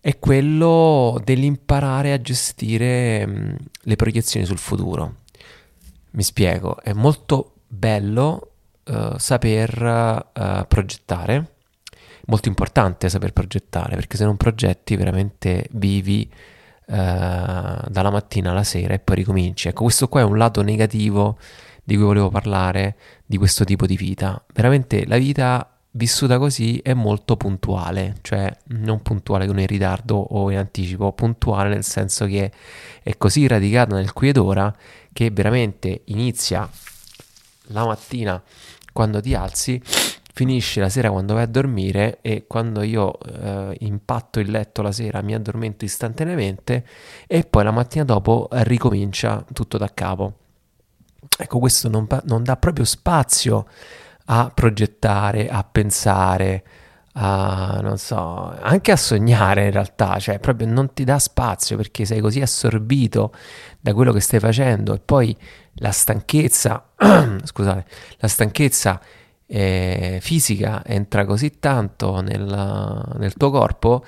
è 0.00 0.18
quello 0.18 1.20
dell'imparare 1.22 2.12
a 2.12 2.20
gestire 2.20 3.22
um, 3.24 3.56
le 3.82 3.94
proiezioni 3.94 4.44
sul 4.44 4.58
futuro. 4.58 5.18
Mi 6.10 6.24
spiego, 6.24 6.80
è 6.82 6.92
molto 6.92 7.52
bello 7.68 8.50
uh, 8.86 9.16
saper 9.16 9.80
uh, 10.34 10.66
progettare, 10.66 11.52
molto 12.26 12.48
importante 12.48 13.08
saper 13.08 13.32
progettare, 13.32 13.94
perché 13.94 14.16
se 14.16 14.24
non 14.24 14.36
progetti 14.36 14.96
veramente 14.96 15.68
vivi 15.70 16.28
uh, 16.88 17.88
dalla 17.88 18.10
mattina 18.10 18.50
alla 18.50 18.64
sera 18.64 18.94
e 18.94 18.98
poi 18.98 19.16
ricominci. 19.16 19.68
Ecco, 19.68 19.84
questo 19.84 20.08
qua 20.08 20.20
è 20.20 20.24
un 20.24 20.38
lato 20.38 20.62
negativo 20.62 21.38
di 21.84 21.94
cui 21.94 22.04
volevo 22.04 22.28
parlare 22.28 22.96
di 23.24 23.36
questo 23.36 23.64
tipo 23.64 23.86
di 23.86 23.96
vita. 23.96 24.42
Veramente 24.52 25.06
la 25.06 25.16
vita 25.16 25.70
vissuta 25.92 26.38
così 26.38 26.78
è 26.82 26.94
molto 26.94 27.36
puntuale, 27.36 28.16
cioè 28.22 28.54
non 28.66 29.02
puntuale 29.02 29.46
con 29.46 29.58
in 29.58 29.66
ritardo 29.66 30.16
o 30.16 30.50
in 30.50 30.58
anticipo, 30.58 31.12
puntuale 31.12 31.70
nel 31.70 31.84
senso 31.84 32.26
che 32.26 32.52
è 33.02 33.16
così 33.16 33.46
radicata 33.46 33.94
nel 33.94 34.12
qui 34.12 34.28
ed 34.28 34.36
ora 34.36 34.74
che 35.12 35.30
veramente 35.30 36.02
inizia 36.06 36.68
la 37.70 37.84
mattina 37.84 38.42
quando 38.92 39.20
ti 39.20 39.34
alzi, 39.34 39.80
finisce 40.38 40.78
la 40.78 40.88
sera 40.88 41.10
quando 41.10 41.34
vai 41.34 41.42
a 41.42 41.46
dormire 41.46 42.18
e 42.22 42.44
quando 42.46 42.82
io 42.82 43.18
eh, 43.18 43.76
impatto 43.80 44.38
il 44.38 44.52
letto 44.52 44.82
la 44.82 44.92
sera 44.92 45.20
mi 45.20 45.34
addormento 45.34 45.84
istantaneamente 45.84 46.86
e 47.26 47.42
poi 47.42 47.64
la 47.64 47.72
mattina 47.72 48.04
dopo 48.04 48.46
ricomincia 48.52 49.44
tutto 49.52 49.78
da 49.78 49.90
capo. 49.92 50.34
Ecco, 51.36 51.58
questo 51.58 51.88
non, 51.88 52.06
non 52.22 52.44
dà 52.44 52.56
proprio 52.56 52.84
spazio 52.84 53.66
a 54.26 54.52
progettare, 54.54 55.48
a 55.48 55.64
pensare, 55.64 56.62
a, 57.14 57.80
non 57.82 57.98
so, 57.98 58.56
anche 58.60 58.92
a 58.92 58.96
sognare 58.96 59.64
in 59.64 59.72
realtà, 59.72 60.20
cioè 60.20 60.38
proprio 60.38 60.68
non 60.68 60.92
ti 60.92 61.02
dà 61.02 61.18
spazio 61.18 61.76
perché 61.76 62.04
sei 62.04 62.20
così 62.20 62.40
assorbito 62.40 63.32
da 63.80 63.92
quello 63.92 64.12
che 64.12 64.20
stai 64.20 64.38
facendo 64.38 64.94
e 64.94 65.00
poi 65.04 65.36
la 65.80 65.90
stanchezza, 65.90 66.90
scusate, 67.42 67.84
la 68.18 68.28
stanchezza 68.28 69.00
eh, 69.48 70.18
fisica 70.20 70.82
entra 70.84 71.24
così 71.24 71.58
tanto 71.58 72.20
nel, 72.20 73.14
nel 73.16 73.34
tuo 73.34 73.50
corpo 73.50 74.04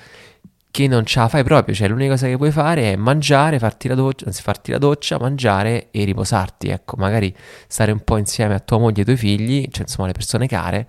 che 0.71 0.87
non 0.87 1.05
ce 1.05 1.19
la 1.19 1.27
fai 1.27 1.43
proprio, 1.43 1.75
cioè 1.75 1.89
l'unica 1.89 2.11
cosa 2.11 2.27
che 2.27 2.37
puoi 2.37 2.51
fare 2.51 2.93
è 2.93 2.95
mangiare, 2.95 3.59
farti 3.59 3.89
la 3.89 3.95
doccia, 3.95 4.25
anzi 4.27 4.41
farti 4.41 4.71
la 4.71 4.77
doccia, 4.77 5.19
mangiare 5.19 5.89
e 5.91 6.05
riposarti, 6.05 6.69
ecco, 6.69 6.95
magari 6.97 7.35
stare 7.67 7.91
un 7.91 7.99
po' 8.05 8.15
insieme 8.15 8.53
a 8.53 8.59
tua 8.59 8.77
moglie 8.77 8.97
e 8.97 8.99
ai 8.99 9.05
tuoi 9.05 9.17
figli, 9.17 9.67
cioè 9.69 9.81
insomma 9.81 10.07
le 10.07 10.13
persone 10.13 10.47
care, 10.47 10.87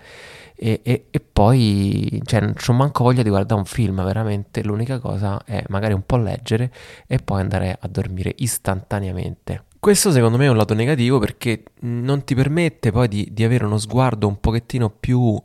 e, 0.55 0.79
e, 0.83 1.07
e 1.11 1.19
poi, 1.19 2.21
cioè 2.23 2.39
non 2.39 2.53
ho 2.65 2.73
manco 2.73 3.03
voglia 3.03 3.23
di 3.23 3.29
guardare 3.29 3.59
un 3.59 3.65
film, 3.65 4.01
veramente. 4.05 4.63
L'unica 4.63 4.99
cosa 4.99 5.41
è 5.43 5.61
magari 5.67 5.93
un 5.93 6.05
po' 6.05 6.15
leggere 6.15 6.71
e 7.05 7.17
poi 7.17 7.41
andare 7.41 7.77
a 7.77 7.87
dormire 7.89 8.33
istantaneamente. 8.37 9.65
Questo 9.83 10.13
secondo 10.13 10.37
me 10.37 10.45
è 10.45 10.49
un 10.49 10.55
lato 10.55 10.73
negativo 10.73 11.19
perché 11.19 11.61
non 11.81 12.23
ti 12.23 12.35
permette 12.35 12.89
poi 12.93 13.09
di, 13.09 13.27
di 13.33 13.43
avere 13.43 13.65
uno 13.65 13.77
sguardo 13.77 14.29
un 14.29 14.39
pochettino 14.39 14.89
più 14.89 15.37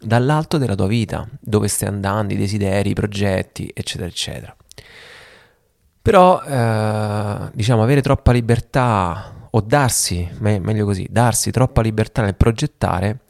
dall'alto 0.00 0.56
della 0.56 0.74
tua 0.74 0.86
vita, 0.86 1.28
dove 1.38 1.68
stai 1.68 1.88
andando, 1.88 2.32
i 2.32 2.38
desideri, 2.38 2.88
i 2.88 2.94
progetti, 2.94 3.70
eccetera, 3.74 4.08
eccetera. 4.08 4.56
Però, 6.00 6.42
eh, 6.42 7.50
diciamo, 7.52 7.82
avere 7.82 8.00
troppa 8.00 8.32
libertà 8.32 9.48
o 9.50 9.60
darsi, 9.60 10.26
me- 10.38 10.60
meglio 10.60 10.86
così, 10.86 11.06
darsi 11.10 11.50
troppa 11.50 11.82
libertà 11.82 12.22
nel 12.22 12.36
progettare, 12.36 13.24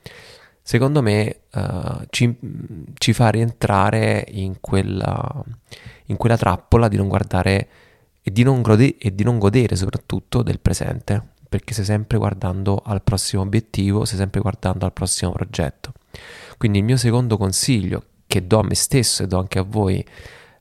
secondo 0.62 1.02
me 1.02 1.40
eh, 1.50 2.06
ci, 2.10 2.38
ci, 2.94 3.12
fa 3.12 3.30
rientrare 3.30 4.24
in 4.28 4.60
quella, 4.60 5.42
in 6.04 6.16
quella, 6.16 6.36
trappola 6.36 6.86
di 6.86 6.96
non 6.96 7.08
guardare 7.08 7.68
e 8.26 8.32
di 8.32 8.42
non, 8.42 8.62
gode- 8.62 8.96
e 8.96 9.14
di 9.14 9.22
non 9.22 9.38
godere 9.38 9.76
soprattutto 9.76 10.42
del 10.42 10.58
presente, 10.58 11.22
perché 11.46 11.74
sei 11.74 11.84
sempre 11.84 12.16
guardando 12.16 12.80
al 12.82 13.02
prossimo 13.02 13.42
obiettivo, 13.42 14.06
sei 14.06 14.16
sempre 14.16 14.40
guardando 14.40 14.86
al 14.86 14.94
prossimo 14.94 15.30
progetto. 15.32 15.92
Quindi 16.56 16.78
il 16.78 16.84
mio 16.84 16.96
secondo 16.96 17.36
consiglio 17.36 18.04
che 18.26 18.46
do 18.46 18.60
a 18.60 18.62
me 18.62 18.74
stesso 18.74 19.22
e 19.22 19.26
do 19.26 19.38
anche 19.38 19.58
a 19.58 19.62
voi 19.62 19.98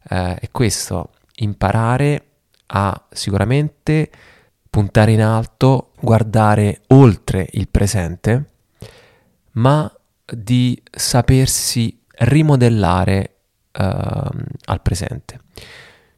eh, 0.09 0.35
è 0.35 0.51
questo, 0.51 1.11
imparare 1.38 2.25
a 2.67 3.07
sicuramente 3.09 4.11
puntare 4.69 5.13
in 5.13 5.21
alto, 5.21 5.91
guardare 6.01 6.81
oltre 6.88 7.47
il 7.51 7.69
presente, 7.69 8.49
ma 9.51 9.89
di 10.25 10.81
sapersi 10.91 11.97
rimodellare 12.07 13.35
uh, 13.71 13.81
al 14.65 14.81
presente. 14.81 15.39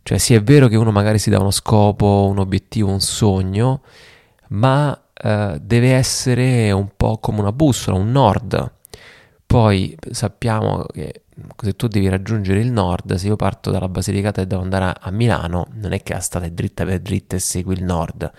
Cioè 0.07 0.19
sì 0.19 0.35
è 0.35 0.43
vero 0.43 0.67
che 0.67 0.75
uno 0.75 0.91
magari 0.91 1.17
si 1.17 1.31
dà 1.31 1.39
uno 1.39 1.49
scopo, 1.49 2.27
un 2.29 2.37
obiettivo, 2.37 2.91
un 2.91 2.99
sogno, 2.99 3.81
ma 4.49 4.91
uh, 4.91 5.57
deve 5.59 5.93
essere 5.93 6.71
un 6.71 6.89
po' 6.95 7.17
come 7.17 7.39
una 7.39 7.51
bussola, 7.51 7.97
un 7.97 8.11
nord. 8.11 8.71
Poi 9.47 9.97
sappiamo 10.11 10.85
che 10.93 11.23
se 11.59 11.75
tu 11.75 11.87
devi 11.87 12.07
raggiungere 12.07 12.59
il 12.59 12.71
nord, 12.71 13.15
se 13.15 13.25
io 13.25 13.35
parto 13.35 13.71
dalla 13.71 13.89
Basilicata 13.89 14.43
e 14.43 14.45
devo 14.45 14.61
andare 14.61 14.93
a 14.99 15.09
Milano, 15.09 15.69
non 15.73 15.91
è 15.91 16.03
che 16.03 16.13
la 16.13 16.19
strada 16.19 16.45
è 16.45 16.51
dritta 16.51 16.85
per 16.85 16.99
dritta 16.99 17.35
e 17.35 17.39
segui 17.39 17.73
il 17.73 17.83
nord, 17.83 18.31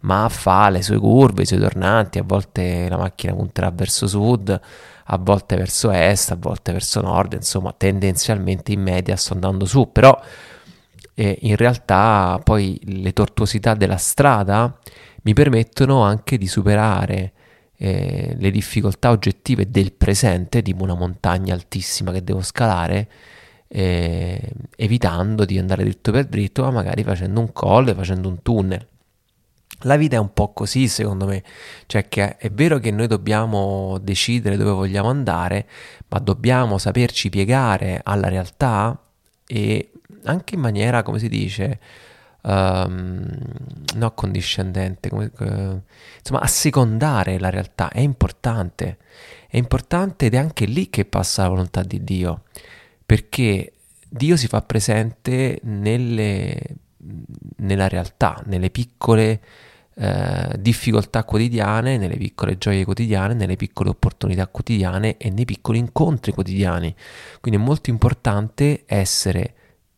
ma 0.00 0.28
fa 0.28 0.68
le 0.68 0.82
sue 0.82 0.98
curve, 0.98 1.42
i 1.42 1.46
suoi 1.46 1.60
tornanti, 1.60 2.18
a 2.18 2.24
volte 2.24 2.88
la 2.88 2.96
macchina 2.96 3.34
punterà 3.34 3.70
verso 3.70 4.08
sud, 4.08 4.60
a 5.04 5.16
volte 5.18 5.54
verso 5.54 5.92
est, 5.92 6.32
a 6.32 6.36
volte 6.36 6.72
verso 6.72 7.00
nord, 7.00 7.34
insomma 7.34 7.72
tendenzialmente 7.72 8.72
in 8.72 8.82
media 8.82 9.14
sto 9.14 9.34
andando 9.34 9.64
su, 9.64 9.92
però 9.92 10.20
eh, 11.14 11.38
in 11.42 11.56
realtà 11.56 12.40
poi 12.42 12.78
le 12.84 13.12
tortuosità 13.12 13.74
della 13.74 13.96
strada 13.96 14.78
mi 15.22 15.32
permettono 15.32 16.02
anche 16.02 16.38
di 16.38 16.46
superare 16.46 17.32
eh, 17.76 18.36
le 18.38 18.50
difficoltà 18.50 19.10
oggettive 19.10 19.70
del 19.70 19.92
presente, 19.92 20.62
tipo 20.62 20.84
una 20.84 20.94
montagna 20.94 21.54
altissima 21.54 22.12
che 22.12 22.22
devo 22.22 22.40
scalare, 22.40 23.08
eh, 23.68 24.52
evitando 24.76 25.44
di 25.44 25.58
andare 25.58 25.84
dritto 25.84 26.12
per 26.12 26.26
dritto, 26.26 26.62
ma 26.62 26.70
magari 26.70 27.02
facendo 27.02 27.40
un 27.40 27.52
colle, 27.52 27.94
facendo 27.94 28.28
un 28.28 28.42
tunnel. 28.42 28.86
La 29.80 29.96
vita 29.96 30.16
è 30.16 30.18
un 30.18 30.32
po' 30.32 30.52
così, 30.52 30.88
secondo 30.88 31.26
me, 31.26 31.42
cioè 31.86 32.08
che 32.08 32.36
è 32.36 32.50
vero 32.50 32.78
che 32.78 32.90
noi 32.90 33.06
dobbiamo 33.06 33.98
decidere 34.00 34.56
dove 34.56 34.70
vogliamo 34.70 35.08
andare, 35.08 35.66
ma 36.08 36.18
dobbiamo 36.20 36.78
saperci 36.78 37.28
piegare 37.28 38.00
alla 38.02 38.28
realtà 38.28 38.98
e 39.46 39.90
anche 40.24 40.54
in 40.54 40.60
maniera, 40.60 41.02
come 41.02 41.18
si 41.18 41.28
dice, 41.28 41.80
um, 42.42 43.28
no 43.94 44.12
condiscendente, 44.12 45.08
come, 45.08 45.30
uh, 45.38 45.80
insomma 46.18 46.40
assecondare 46.40 47.38
la 47.38 47.50
realtà 47.50 47.90
è 47.90 48.00
importante, 48.00 48.98
è 49.48 49.56
importante 49.56 50.26
ed 50.26 50.34
è 50.34 50.38
anche 50.38 50.66
lì 50.66 50.90
che 50.90 51.04
passa 51.04 51.42
la 51.42 51.48
volontà 51.48 51.82
di 51.82 52.02
Dio, 52.02 52.42
perché 53.04 53.72
Dio 54.08 54.36
si 54.36 54.46
fa 54.46 54.62
presente 54.62 55.60
nelle, 55.62 56.60
nella 57.56 57.88
realtà, 57.88 58.40
nelle 58.46 58.70
piccole 58.70 59.40
eh, 59.96 60.56
difficoltà 60.58 61.24
quotidiane, 61.24 61.98
nelle 61.98 62.16
piccole 62.16 62.58
gioie 62.58 62.84
quotidiane, 62.84 63.34
nelle 63.34 63.56
piccole 63.56 63.90
opportunità 63.90 64.46
quotidiane 64.48 65.16
e 65.16 65.30
nei 65.30 65.44
piccoli 65.44 65.78
incontri 65.78 66.32
quotidiani. 66.32 66.94
Quindi 67.40 67.60
è 67.60 67.64
molto 67.64 67.90
importante 67.90 68.82
essere 68.86 69.54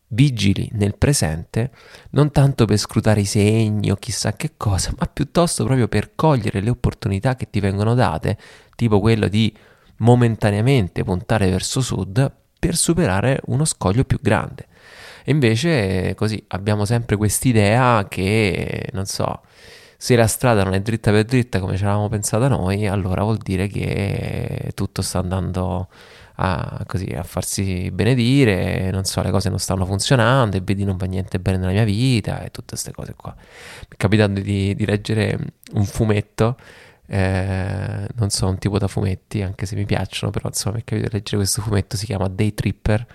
vigili 0.08 0.68
nel 0.74 0.96
presente, 0.96 1.70
non 2.10 2.30
tanto 2.30 2.64
per 2.64 2.76
scrutare 2.78 3.20
i 3.20 3.24
segni 3.24 3.90
o 3.90 3.96
chissà 3.96 4.34
che 4.34 4.52
cosa, 4.56 4.92
ma 4.98 5.06
piuttosto 5.06 5.64
proprio 5.64 5.88
per 5.88 6.14
cogliere 6.14 6.60
le 6.60 6.70
opportunità 6.70 7.34
che 7.34 7.48
ti 7.50 7.60
vengono 7.60 7.94
date, 7.94 8.36
tipo 8.76 9.00
quello 9.00 9.28
di 9.28 9.54
momentaneamente 9.98 11.02
puntare 11.04 11.50
verso 11.50 11.80
sud 11.80 12.32
per 12.58 12.76
superare 12.76 13.40
uno 13.46 13.64
scoglio 13.64 14.04
più 14.04 14.18
grande. 14.20 14.66
E 15.24 15.32
invece 15.32 16.14
così 16.14 16.42
abbiamo 16.48 16.84
sempre 16.84 17.16
quest'idea 17.16 18.06
che, 18.08 18.88
non 18.92 19.06
so, 19.06 19.42
se 19.96 20.14
la 20.14 20.26
strada 20.26 20.62
non 20.62 20.74
è 20.74 20.80
dritta 20.80 21.10
per 21.10 21.24
dritta 21.24 21.58
come 21.58 21.76
ci 21.76 21.82
avevamo 21.82 22.08
pensato 22.08 22.46
noi, 22.48 22.86
allora 22.86 23.22
vuol 23.22 23.38
dire 23.38 23.66
che 23.66 24.70
tutto 24.74 25.02
sta 25.02 25.18
andando 25.18 25.88
a, 26.36 26.84
così, 26.86 27.06
a 27.06 27.22
farsi 27.22 27.90
benedire, 27.90 28.90
non 28.90 29.04
so, 29.04 29.22
le 29.22 29.30
cose 29.30 29.48
non 29.48 29.58
stanno 29.58 29.84
funzionando 29.84 30.56
e 30.56 30.60
vedi 30.60 30.84
non 30.84 30.96
va 30.96 31.06
niente 31.06 31.38
bene 31.38 31.58
nella 31.58 31.72
mia 31.72 31.84
vita 31.84 32.42
e 32.42 32.50
tutte 32.50 32.70
queste 32.70 32.92
cose 32.92 33.14
qua. 33.14 33.34
Mi 33.36 33.86
è 33.88 33.96
capitato 33.96 34.32
di, 34.40 34.74
di 34.74 34.86
leggere 34.86 35.38
un 35.72 35.84
fumetto 35.84 36.56
eh, 37.08 38.06
non 38.16 38.30
sono 38.30 38.50
un 38.50 38.58
tipo 38.58 38.78
da 38.78 38.88
fumetti, 38.88 39.42
anche 39.42 39.66
se 39.66 39.76
mi 39.76 39.84
piacciono, 39.84 40.32
però 40.32 40.48
insomma 40.48 40.76
mi 40.76 40.82
è 40.82 40.84
capitato 40.84 41.10
di 41.12 41.18
leggere 41.18 41.36
questo 41.36 41.62
fumetto, 41.62 41.96
si 41.96 42.04
chiama 42.06 42.28
Day 42.28 42.52
Tripper 42.52 43.06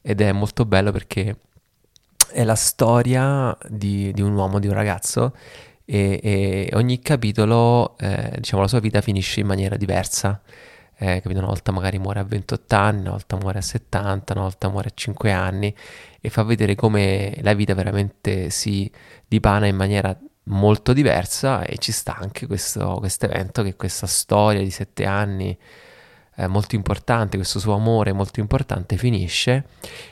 ed 0.00 0.20
è 0.20 0.32
molto 0.32 0.64
bello 0.64 0.92
perché 0.92 1.36
è 2.30 2.44
la 2.44 2.54
storia 2.54 3.56
di, 3.68 4.12
di 4.12 4.22
un 4.22 4.32
uomo, 4.34 4.58
di 4.58 4.68
un 4.68 4.74
ragazzo 4.74 5.34
e, 5.84 6.20
e 6.22 6.70
ogni 6.74 7.00
capitolo, 7.00 7.96
eh, 7.98 8.36
diciamo, 8.36 8.62
la 8.62 8.68
sua 8.68 8.80
vita 8.80 9.00
finisce 9.00 9.40
in 9.40 9.46
maniera 9.46 9.76
diversa. 9.76 10.40
Eh, 11.02 11.20
capito? 11.20 11.40
Una 11.40 11.48
volta 11.48 11.72
magari 11.72 11.98
muore 11.98 12.20
a 12.20 12.22
28 12.22 12.76
anni, 12.76 13.00
una 13.00 13.10
volta 13.10 13.36
muore 13.36 13.58
a 13.58 13.62
70, 13.62 14.34
una 14.34 14.42
volta 14.42 14.68
muore 14.68 14.90
a 14.90 14.92
5 14.94 15.32
anni 15.32 15.74
e 16.20 16.30
fa 16.30 16.44
vedere 16.44 16.76
come 16.76 17.36
la 17.40 17.54
vita 17.54 17.74
veramente 17.74 18.50
si 18.50 18.88
dipana 19.26 19.66
in 19.66 19.74
maniera 19.74 20.16
molto 20.44 20.92
diversa 20.92 21.64
e 21.64 21.78
ci 21.78 21.90
sta 21.90 22.16
anche 22.16 22.46
questo 22.46 23.02
evento 23.20 23.64
che 23.64 23.74
questa 23.74 24.06
storia 24.06 24.60
di 24.62 24.70
7 24.70 25.04
anni 25.04 25.58
eh, 26.36 26.46
molto 26.46 26.76
importante, 26.76 27.36
questo 27.36 27.58
suo 27.58 27.74
amore 27.74 28.12
molto 28.12 28.38
importante 28.38 28.96
finisce 28.96 29.64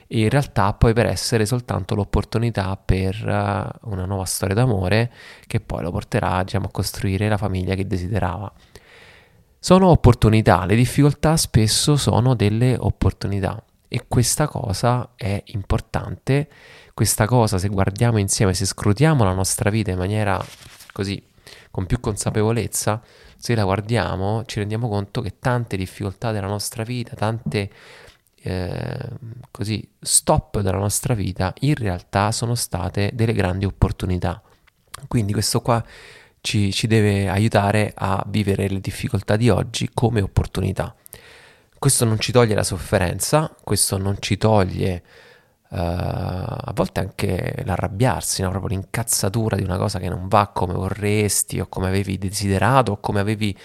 e 0.09 0.23
in 0.23 0.29
realtà 0.29 0.73
poi 0.75 0.93
per 0.93 1.07
essere 1.07 1.47
soltanto 1.47 1.95
l'opportunità 1.95 2.77
per 2.77 3.15
uh, 3.25 3.89
una 3.91 4.07
nuova 4.07 4.25
storia 4.25 4.57
d'amore 4.57 5.13
che 5.47 5.61
poi 5.61 5.83
lo 5.83 5.93
porterà 5.93 6.43
diciamo, 6.43 6.67
a 6.67 6.71
costruire 6.71 7.29
la 7.29 7.37
famiglia 7.37 7.77
che 7.77 7.87
desiderava. 7.87 8.53
Sono 9.63 9.89
opportunità, 9.89 10.65
le 10.65 10.75
difficoltà 10.75 11.37
spesso 11.37 11.97
sono 11.97 12.35
delle 12.35 12.77
opportunità 12.79 13.63
e 13.89 14.07
questa 14.09 14.49
cosa 14.49 15.11
è 15.15 15.43
importante, 15.49 16.49
questa 16.95 17.27
cosa 17.27 17.59
se 17.59 17.69
guardiamo 17.69 18.17
insieme, 18.17 18.55
se 18.55 18.65
scrutiamo 18.65 19.23
la 19.23 19.35
nostra 19.35 19.69
vita 19.69 19.91
in 19.91 19.99
maniera 19.99 20.43
così 20.93 21.23
con 21.71 21.85
più 21.85 22.01
consapevolezza, 22.01 23.03
se 23.37 23.55
la 23.55 23.65
guardiamo 23.65 24.45
ci 24.47 24.61
rendiamo 24.61 24.89
conto 24.89 25.21
che 25.21 25.39
tante 25.39 25.77
difficoltà 25.77 26.33
della 26.33 26.47
nostra 26.47 26.83
vita, 26.83 27.15
tante 27.15 27.71
eh, 28.41 29.09
così 29.51 29.87
stop 30.01 30.61
della 30.61 30.79
nostra 30.79 31.13
vita 31.13 31.53
in 31.61 31.75
realtà 31.75 32.33
sono 32.33 32.55
state 32.55 33.11
delle 33.13 33.35
grandi 33.35 33.67
opportunità. 33.67 34.41
Quindi 35.07 35.35
questo 35.35 35.61
qua 35.61 35.85
ci, 36.41 36.73
ci 36.73 36.87
deve 36.87 37.29
aiutare 37.29 37.93
a 37.95 38.25
vivere 38.29 38.69
le 38.69 38.81
difficoltà 38.81 39.37
di 39.37 39.49
oggi 39.49 39.91
come 39.93 40.21
opportunità. 40.21 40.95
Questo 41.79 42.05
non 42.05 42.19
ci 42.19 42.33
toglie 42.33 42.55
la 42.55 42.63
sofferenza, 42.63 43.55
questo 43.63 43.99
non 43.99 44.17
ci 44.21 44.37
toglie 44.37 45.03
Uh, 45.71 45.77
a 45.77 46.73
volte 46.75 46.99
anche 46.99 47.63
l'arrabbiarsi, 47.65 48.43
no? 48.43 48.51
proprio 48.51 48.77
l'incazzatura 48.77 49.55
di 49.55 49.63
una 49.63 49.77
cosa 49.77 50.01
che 50.01 50.09
non 50.09 50.27
va 50.27 50.49
come 50.49 50.73
vorresti 50.73 51.61
o 51.61 51.69
come 51.69 51.87
avevi 51.87 52.19
desiderato 52.19 52.91
o 52.91 52.97
come 52.99 53.21
avevi, 53.21 53.57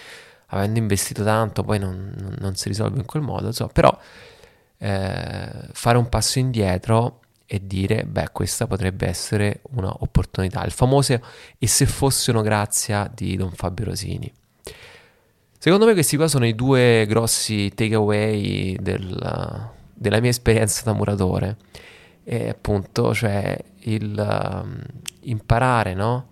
avendo 0.50 0.78
investito 0.78 1.24
tanto, 1.24 1.64
poi 1.64 1.80
non, 1.80 2.36
non, 2.38 2.56
si 2.56 2.68
risolve 2.68 3.00
in 3.00 3.06
quel 3.06 3.24
modo. 3.24 3.52
So. 3.52 3.70
Però 3.74 3.98
eh, 4.78 5.50
fare 5.72 5.98
un 5.98 6.08
passo 6.08 6.38
indietro 6.38 7.22
e 7.46 7.66
dire, 7.66 8.04
beh, 8.06 8.30
questa 8.32 8.68
potrebbe 8.68 9.08
essere 9.08 9.62
un'opportunità. 9.74 10.64
Il 10.64 10.72
famoso 10.72 11.20
e 11.58 11.68
se 11.68 11.86
fosse 11.86 12.32
una 12.32 12.42
grazia 12.42 13.10
di 13.14 13.36
Don 13.36 13.52
Fabio 13.52 13.86
Rosini. 13.86 14.32
Secondo 15.58 15.86
me 15.86 15.94
questi 15.94 16.16
qua 16.16 16.28
sono 16.28 16.46
i 16.46 16.54
due 16.54 17.06
grossi 17.08 17.72
takeaway 17.74 18.78
del, 18.80 19.70
della 19.94 20.20
mia 20.20 20.30
esperienza 20.30 20.84
da 20.84 20.94
muratore 20.94 21.58
e 22.24 22.50
appunto 22.50 23.14
cioè 23.14 23.58
il 23.82 24.16
um, 24.16 24.80
imparare 25.22 25.94
no? 25.94 26.28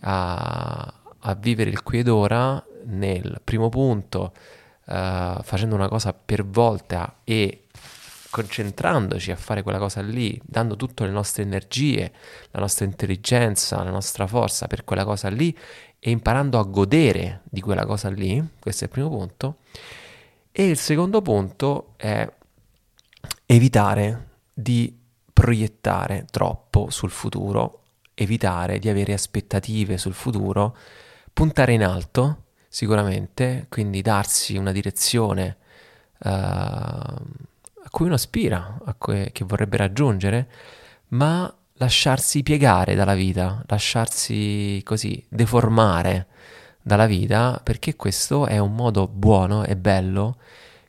a, 0.00 0.94
a, 1.18 1.34
vivere 1.34 1.70
il 1.70 1.82
qui 1.82 1.98
ed 1.98 2.08
ora 2.08 2.64
nel 2.86 3.40
primo 3.44 3.68
punto 3.68 4.32
uh, 4.86 5.42
facendo 5.42 5.74
una 5.74 5.88
cosa 5.88 6.12
per 6.12 6.44
volta 6.44 7.18
e 7.22 7.61
concentrandoci 8.32 9.30
a 9.30 9.36
fare 9.36 9.62
quella 9.62 9.76
cosa 9.76 10.00
lì, 10.00 10.40
dando 10.42 10.74
tutte 10.74 11.04
le 11.04 11.10
nostre 11.10 11.42
energie, 11.42 12.10
la 12.52 12.60
nostra 12.60 12.86
intelligenza, 12.86 13.84
la 13.84 13.90
nostra 13.90 14.26
forza 14.26 14.66
per 14.66 14.84
quella 14.84 15.04
cosa 15.04 15.28
lì 15.28 15.56
e 15.98 16.10
imparando 16.10 16.58
a 16.58 16.62
godere 16.62 17.42
di 17.44 17.60
quella 17.60 17.84
cosa 17.84 18.08
lì, 18.08 18.42
questo 18.58 18.84
è 18.84 18.86
il 18.86 18.92
primo 18.92 19.10
punto. 19.10 19.58
E 20.50 20.66
il 20.66 20.78
secondo 20.78 21.20
punto 21.20 21.92
è 21.96 22.26
evitare 23.44 24.28
di 24.54 24.98
proiettare 25.30 26.24
troppo 26.30 26.88
sul 26.88 27.10
futuro, 27.10 27.82
evitare 28.14 28.78
di 28.78 28.88
avere 28.88 29.12
aspettative 29.12 29.98
sul 29.98 30.14
futuro, 30.14 30.74
puntare 31.34 31.74
in 31.74 31.84
alto 31.84 32.44
sicuramente, 32.66 33.66
quindi 33.68 34.00
darsi 34.00 34.56
una 34.56 34.72
direzione 34.72 35.58
uh, 36.20 37.50
cui 37.92 38.06
uno 38.06 38.14
aspira, 38.14 38.78
a 38.84 38.94
cui, 38.94 39.28
che 39.32 39.44
vorrebbe 39.44 39.76
raggiungere, 39.76 40.48
ma 41.08 41.54
lasciarsi 41.74 42.42
piegare 42.42 42.94
dalla 42.94 43.14
vita, 43.14 43.62
lasciarsi 43.66 44.80
così 44.82 45.22
deformare 45.28 46.26
dalla 46.80 47.06
vita, 47.06 47.60
perché 47.62 47.94
questo 47.94 48.46
è 48.46 48.56
un 48.58 48.74
modo 48.74 49.06
buono 49.06 49.64
e 49.64 49.76
bello 49.76 50.38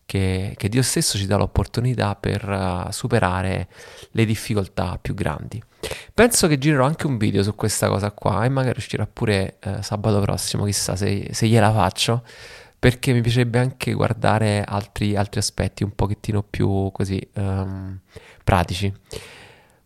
che, 0.06 0.54
che 0.58 0.70
Dio 0.70 0.82
stesso 0.82 1.18
ci 1.18 1.26
dà 1.26 1.36
l'opportunità 1.36 2.16
per 2.16 2.48
uh, 2.48 2.92
superare 2.92 3.68
le 4.12 4.26
difficoltà 4.26 4.98
più 5.02 5.14
grandi. 5.14 5.62
Penso 6.14 6.48
che 6.48 6.58
girerò 6.58 6.86
anche 6.86 7.08
un 7.08 7.18
video 7.18 7.44
su 7.44 7.54
questa 7.56 7.90
cosa 7.90 8.12
qua 8.12 8.46
e 8.46 8.50
magari 8.50 8.78
uscirà 8.78 9.06
pure 9.12 9.58
uh, 9.66 9.82
sabato 9.82 10.22
prossimo, 10.22 10.64
chissà 10.64 10.96
se, 10.96 11.30
se, 11.32 11.48
gliela 11.48 11.72
faccio, 11.74 12.24
perché 12.84 13.14
mi 13.14 13.22
piacerebbe 13.22 13.60
anche 13.60 13.94
guardare 13.94 14.62
altri, 14.62 15.16
altri 15.16 15.40
aspetti 15.40 15.86
un 15.86 15.96
pochettino 15.96 16.44
più 16.44 16.92
così 16.92 17.18
um, 17.36 17.98
pratici. 18.44 18.94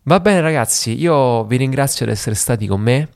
Va 0.02 0.18
bene 0.18 0.40
ragazzi, 0.40 0.98
io 0.98 1.44
vi 1.44 1.58
ringrazio 1.58 2.06
di 2.06 2.10
essere 2.10 2.34
stati 2.34 2.66
con 2.66 2.80
me, 2.80 3.08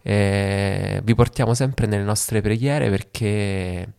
eh, 0.00 1.02
vi 1.04 1.14
portiamo 1.14 1.52
sempre 1.52 1.86
nelle 1.86 2.04
nostre 2.04 2.40
preghiere 2.40 2.88
perché 2.88 3.92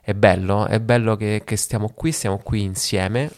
è 0.00 0.14
bello, 0.14 0.68
è 0.68 0.78
bello 0.78 1.16
che, 1.16 1.42
che 1.44 1.56
stiamo 1.56 1.90
qui, 1.92 2.12
stiamo 2.12 2.38
qui 2.38 2.62
insieme 2.62 3.28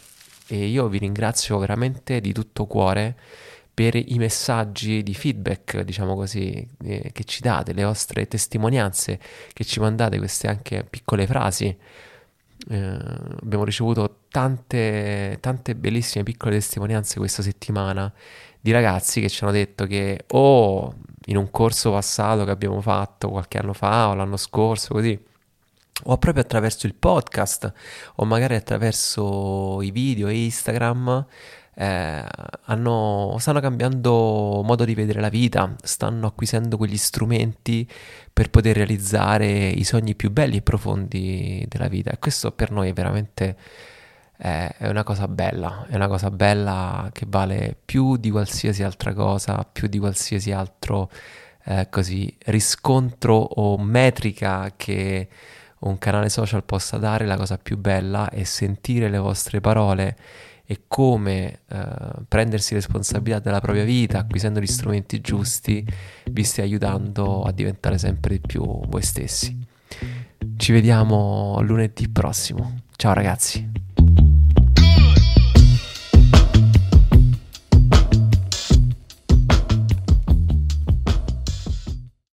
e 0.49 0.67
io 0.67 0.87
vi 0.87 0.99
ringrazio 0.99 1.57
veramente 1.57 2.21
di 2.21 2.31
tutto 2.31 2.67
cuore 2.67 3.15
per 3.79 3.95
i 3.95 4.17
messaggi 4.17 5.03
di 5.03 5.13
feedback, 5.13 5.83
diciamo 5.83 6.13
così, 6.13 6.67
eh, 6.83 7.11
che 7.13 7.23
ci 7.23 7.39
date, 7.39 7.71
le 7.71 7.85
vostre 7.85 8.27
testimonianze, 8.27 9.17
che 9.53 9.63
ci 9.63 9.79
mandate 9.79 10.17
queste 10.17 10.49
anche 10.49 10.83
piccole 10.83 11.25
frasi. 11.25 11.73
Eh, 12.67 12.97
abbiamo 13.41 13.63
ricevuto 13.63 14.23
tante, 14.29 15.37
tante 15.39 15.75
bellissime 15.75 16.25
piccole 16.25 16.55
testimonianze 16.55 17.19
questa 17.19 17.41
settimana 17.41 18.11
di 18.59 18.71
ragazzi 18.71 19.21
che 19.21 19.29
ci 19.29 19.45
hanno 19.45 19.53
detto 19.53 19.85
che 19.85 20.25
o 20.27 20.39
oh, 20.39 20.95
in 21.27 21.37
un 21.37 21.49
corso 21.49 21.91
passato 21.91 22.43
che 22.43 22.51
abbiamo 22.51 22.81
fatto 22.81 23.29
qualche 23.29 23.59
anno 23.59 23.71
fa 23.71 24.09
o 24.09 24.13
l'anno 24.13 24.35
scorso, 24.35 24.93
così, 24.93 25.17
o 26.03 26.17
proprio 26.17 26.43
attraverso 26.43 26.85
il 26.85 26.95
podcast 26.95 27.71
o 28.15 28.25
magari 28.25 28.55
attraverso 28.55 29.81
i 29.81 29.91
video 29.91 30.27
e 30.27 30.43
Instagram 30.43 31.25
eh, 31.79 32.25
hanno, 32.65 33.37
stanno 33.39 33.61
cambiando 33.61 34.61
modo 34.65 34.83
di 34.83 34.93
vedere 34.93 35.21
la 35.21 35.29
vita, 35.29 35.75
stanno 35.81 36.27
acquisendo 36.27 36.75
quegli 36.75 36.97
strumenti 36.97 37.87
per 38.33 38.49
poter 38.49 38.75
realizzare 38.75 39.69
i 39.69 39.85
sogni 39.85 40.13
più 40.13 40.29
belli 40.29 40.57
e 40.57 40.61
profondi 40.61 41.65
della 41.69 41.87
vita. 41.87 42.11
E 42.11 42.19
questo 42.19 42.51
per 42.51 42.71
noi 42.71 42.89
è 42.89 42.93
veramente 42.93 43.55
eh, 44.39 44.75
è 44.75 44.89
una 44.89 45.03
cosa 45.03 45.29
bella, 45.29 45.85
è 45.87 45.95
una 45.95 46.09
cosa 46.09 46.29
bella 46.29 47.09
che 47.13 47.25
vale 47.29 47.77
più 47.85 48.17
di 48.17 48.29
qualsiasi 48.29 48.83
altra 48.83 49.13
cosa, 49.13 49.65
più 49.71 49.87
di 49.87 49.99
qualsiasi 49.99 50.51
altro 50.51 51.09
eh, 51.63 51.87
così 51.89 52.35
riscontro 52.47 53.35
o 53.35 53.77
metrica 53.77 54.73
che 54.75 55.29
un 55.79 55.97
canale 55.97 56.27
social 56.27 56.65
possa 56.65 56.97
dare, 56.97 57.25
la 57.25 57.37
cosa 57.37 57.57
più 57.57 57.77
bella 57.77 58.29
è 58.29 58.43
sentire 58.43 59.07
le 59.07 59.17
vostre 59.17 59.61
parole 59.61 60.17
e 60.71 60.81
come 60.87 61.61
eh, 61.67 61.87
prendersi 62.27 62.75
responsabilità 62.75 63.39
della 63.39 63.59
propria 63.59 63.83
vita, 63.83 64.19
acquisendo 64.19 64.59
gli 64.59 64.67
strumenti 64.67 65.19
giusti, 65.19 65.83
vi 66.29 66.43
stia 66.43 66.61
aiutando 66.61 67.41
a 67.41 67.51
diventare 67.51 67.97
sempre 67.97 68.35
di 68.35 68.41
più 68.45 68.61
voi 68.85 69.01
stessi. 69.01 69.57
Ci 70.57 70.71
vediamo 70.71 71.59
lunedì 71.61 72.07
prossimo. 72.07 72.81
Ciao 72.95 73.13
ragazzi. 73.13 73.78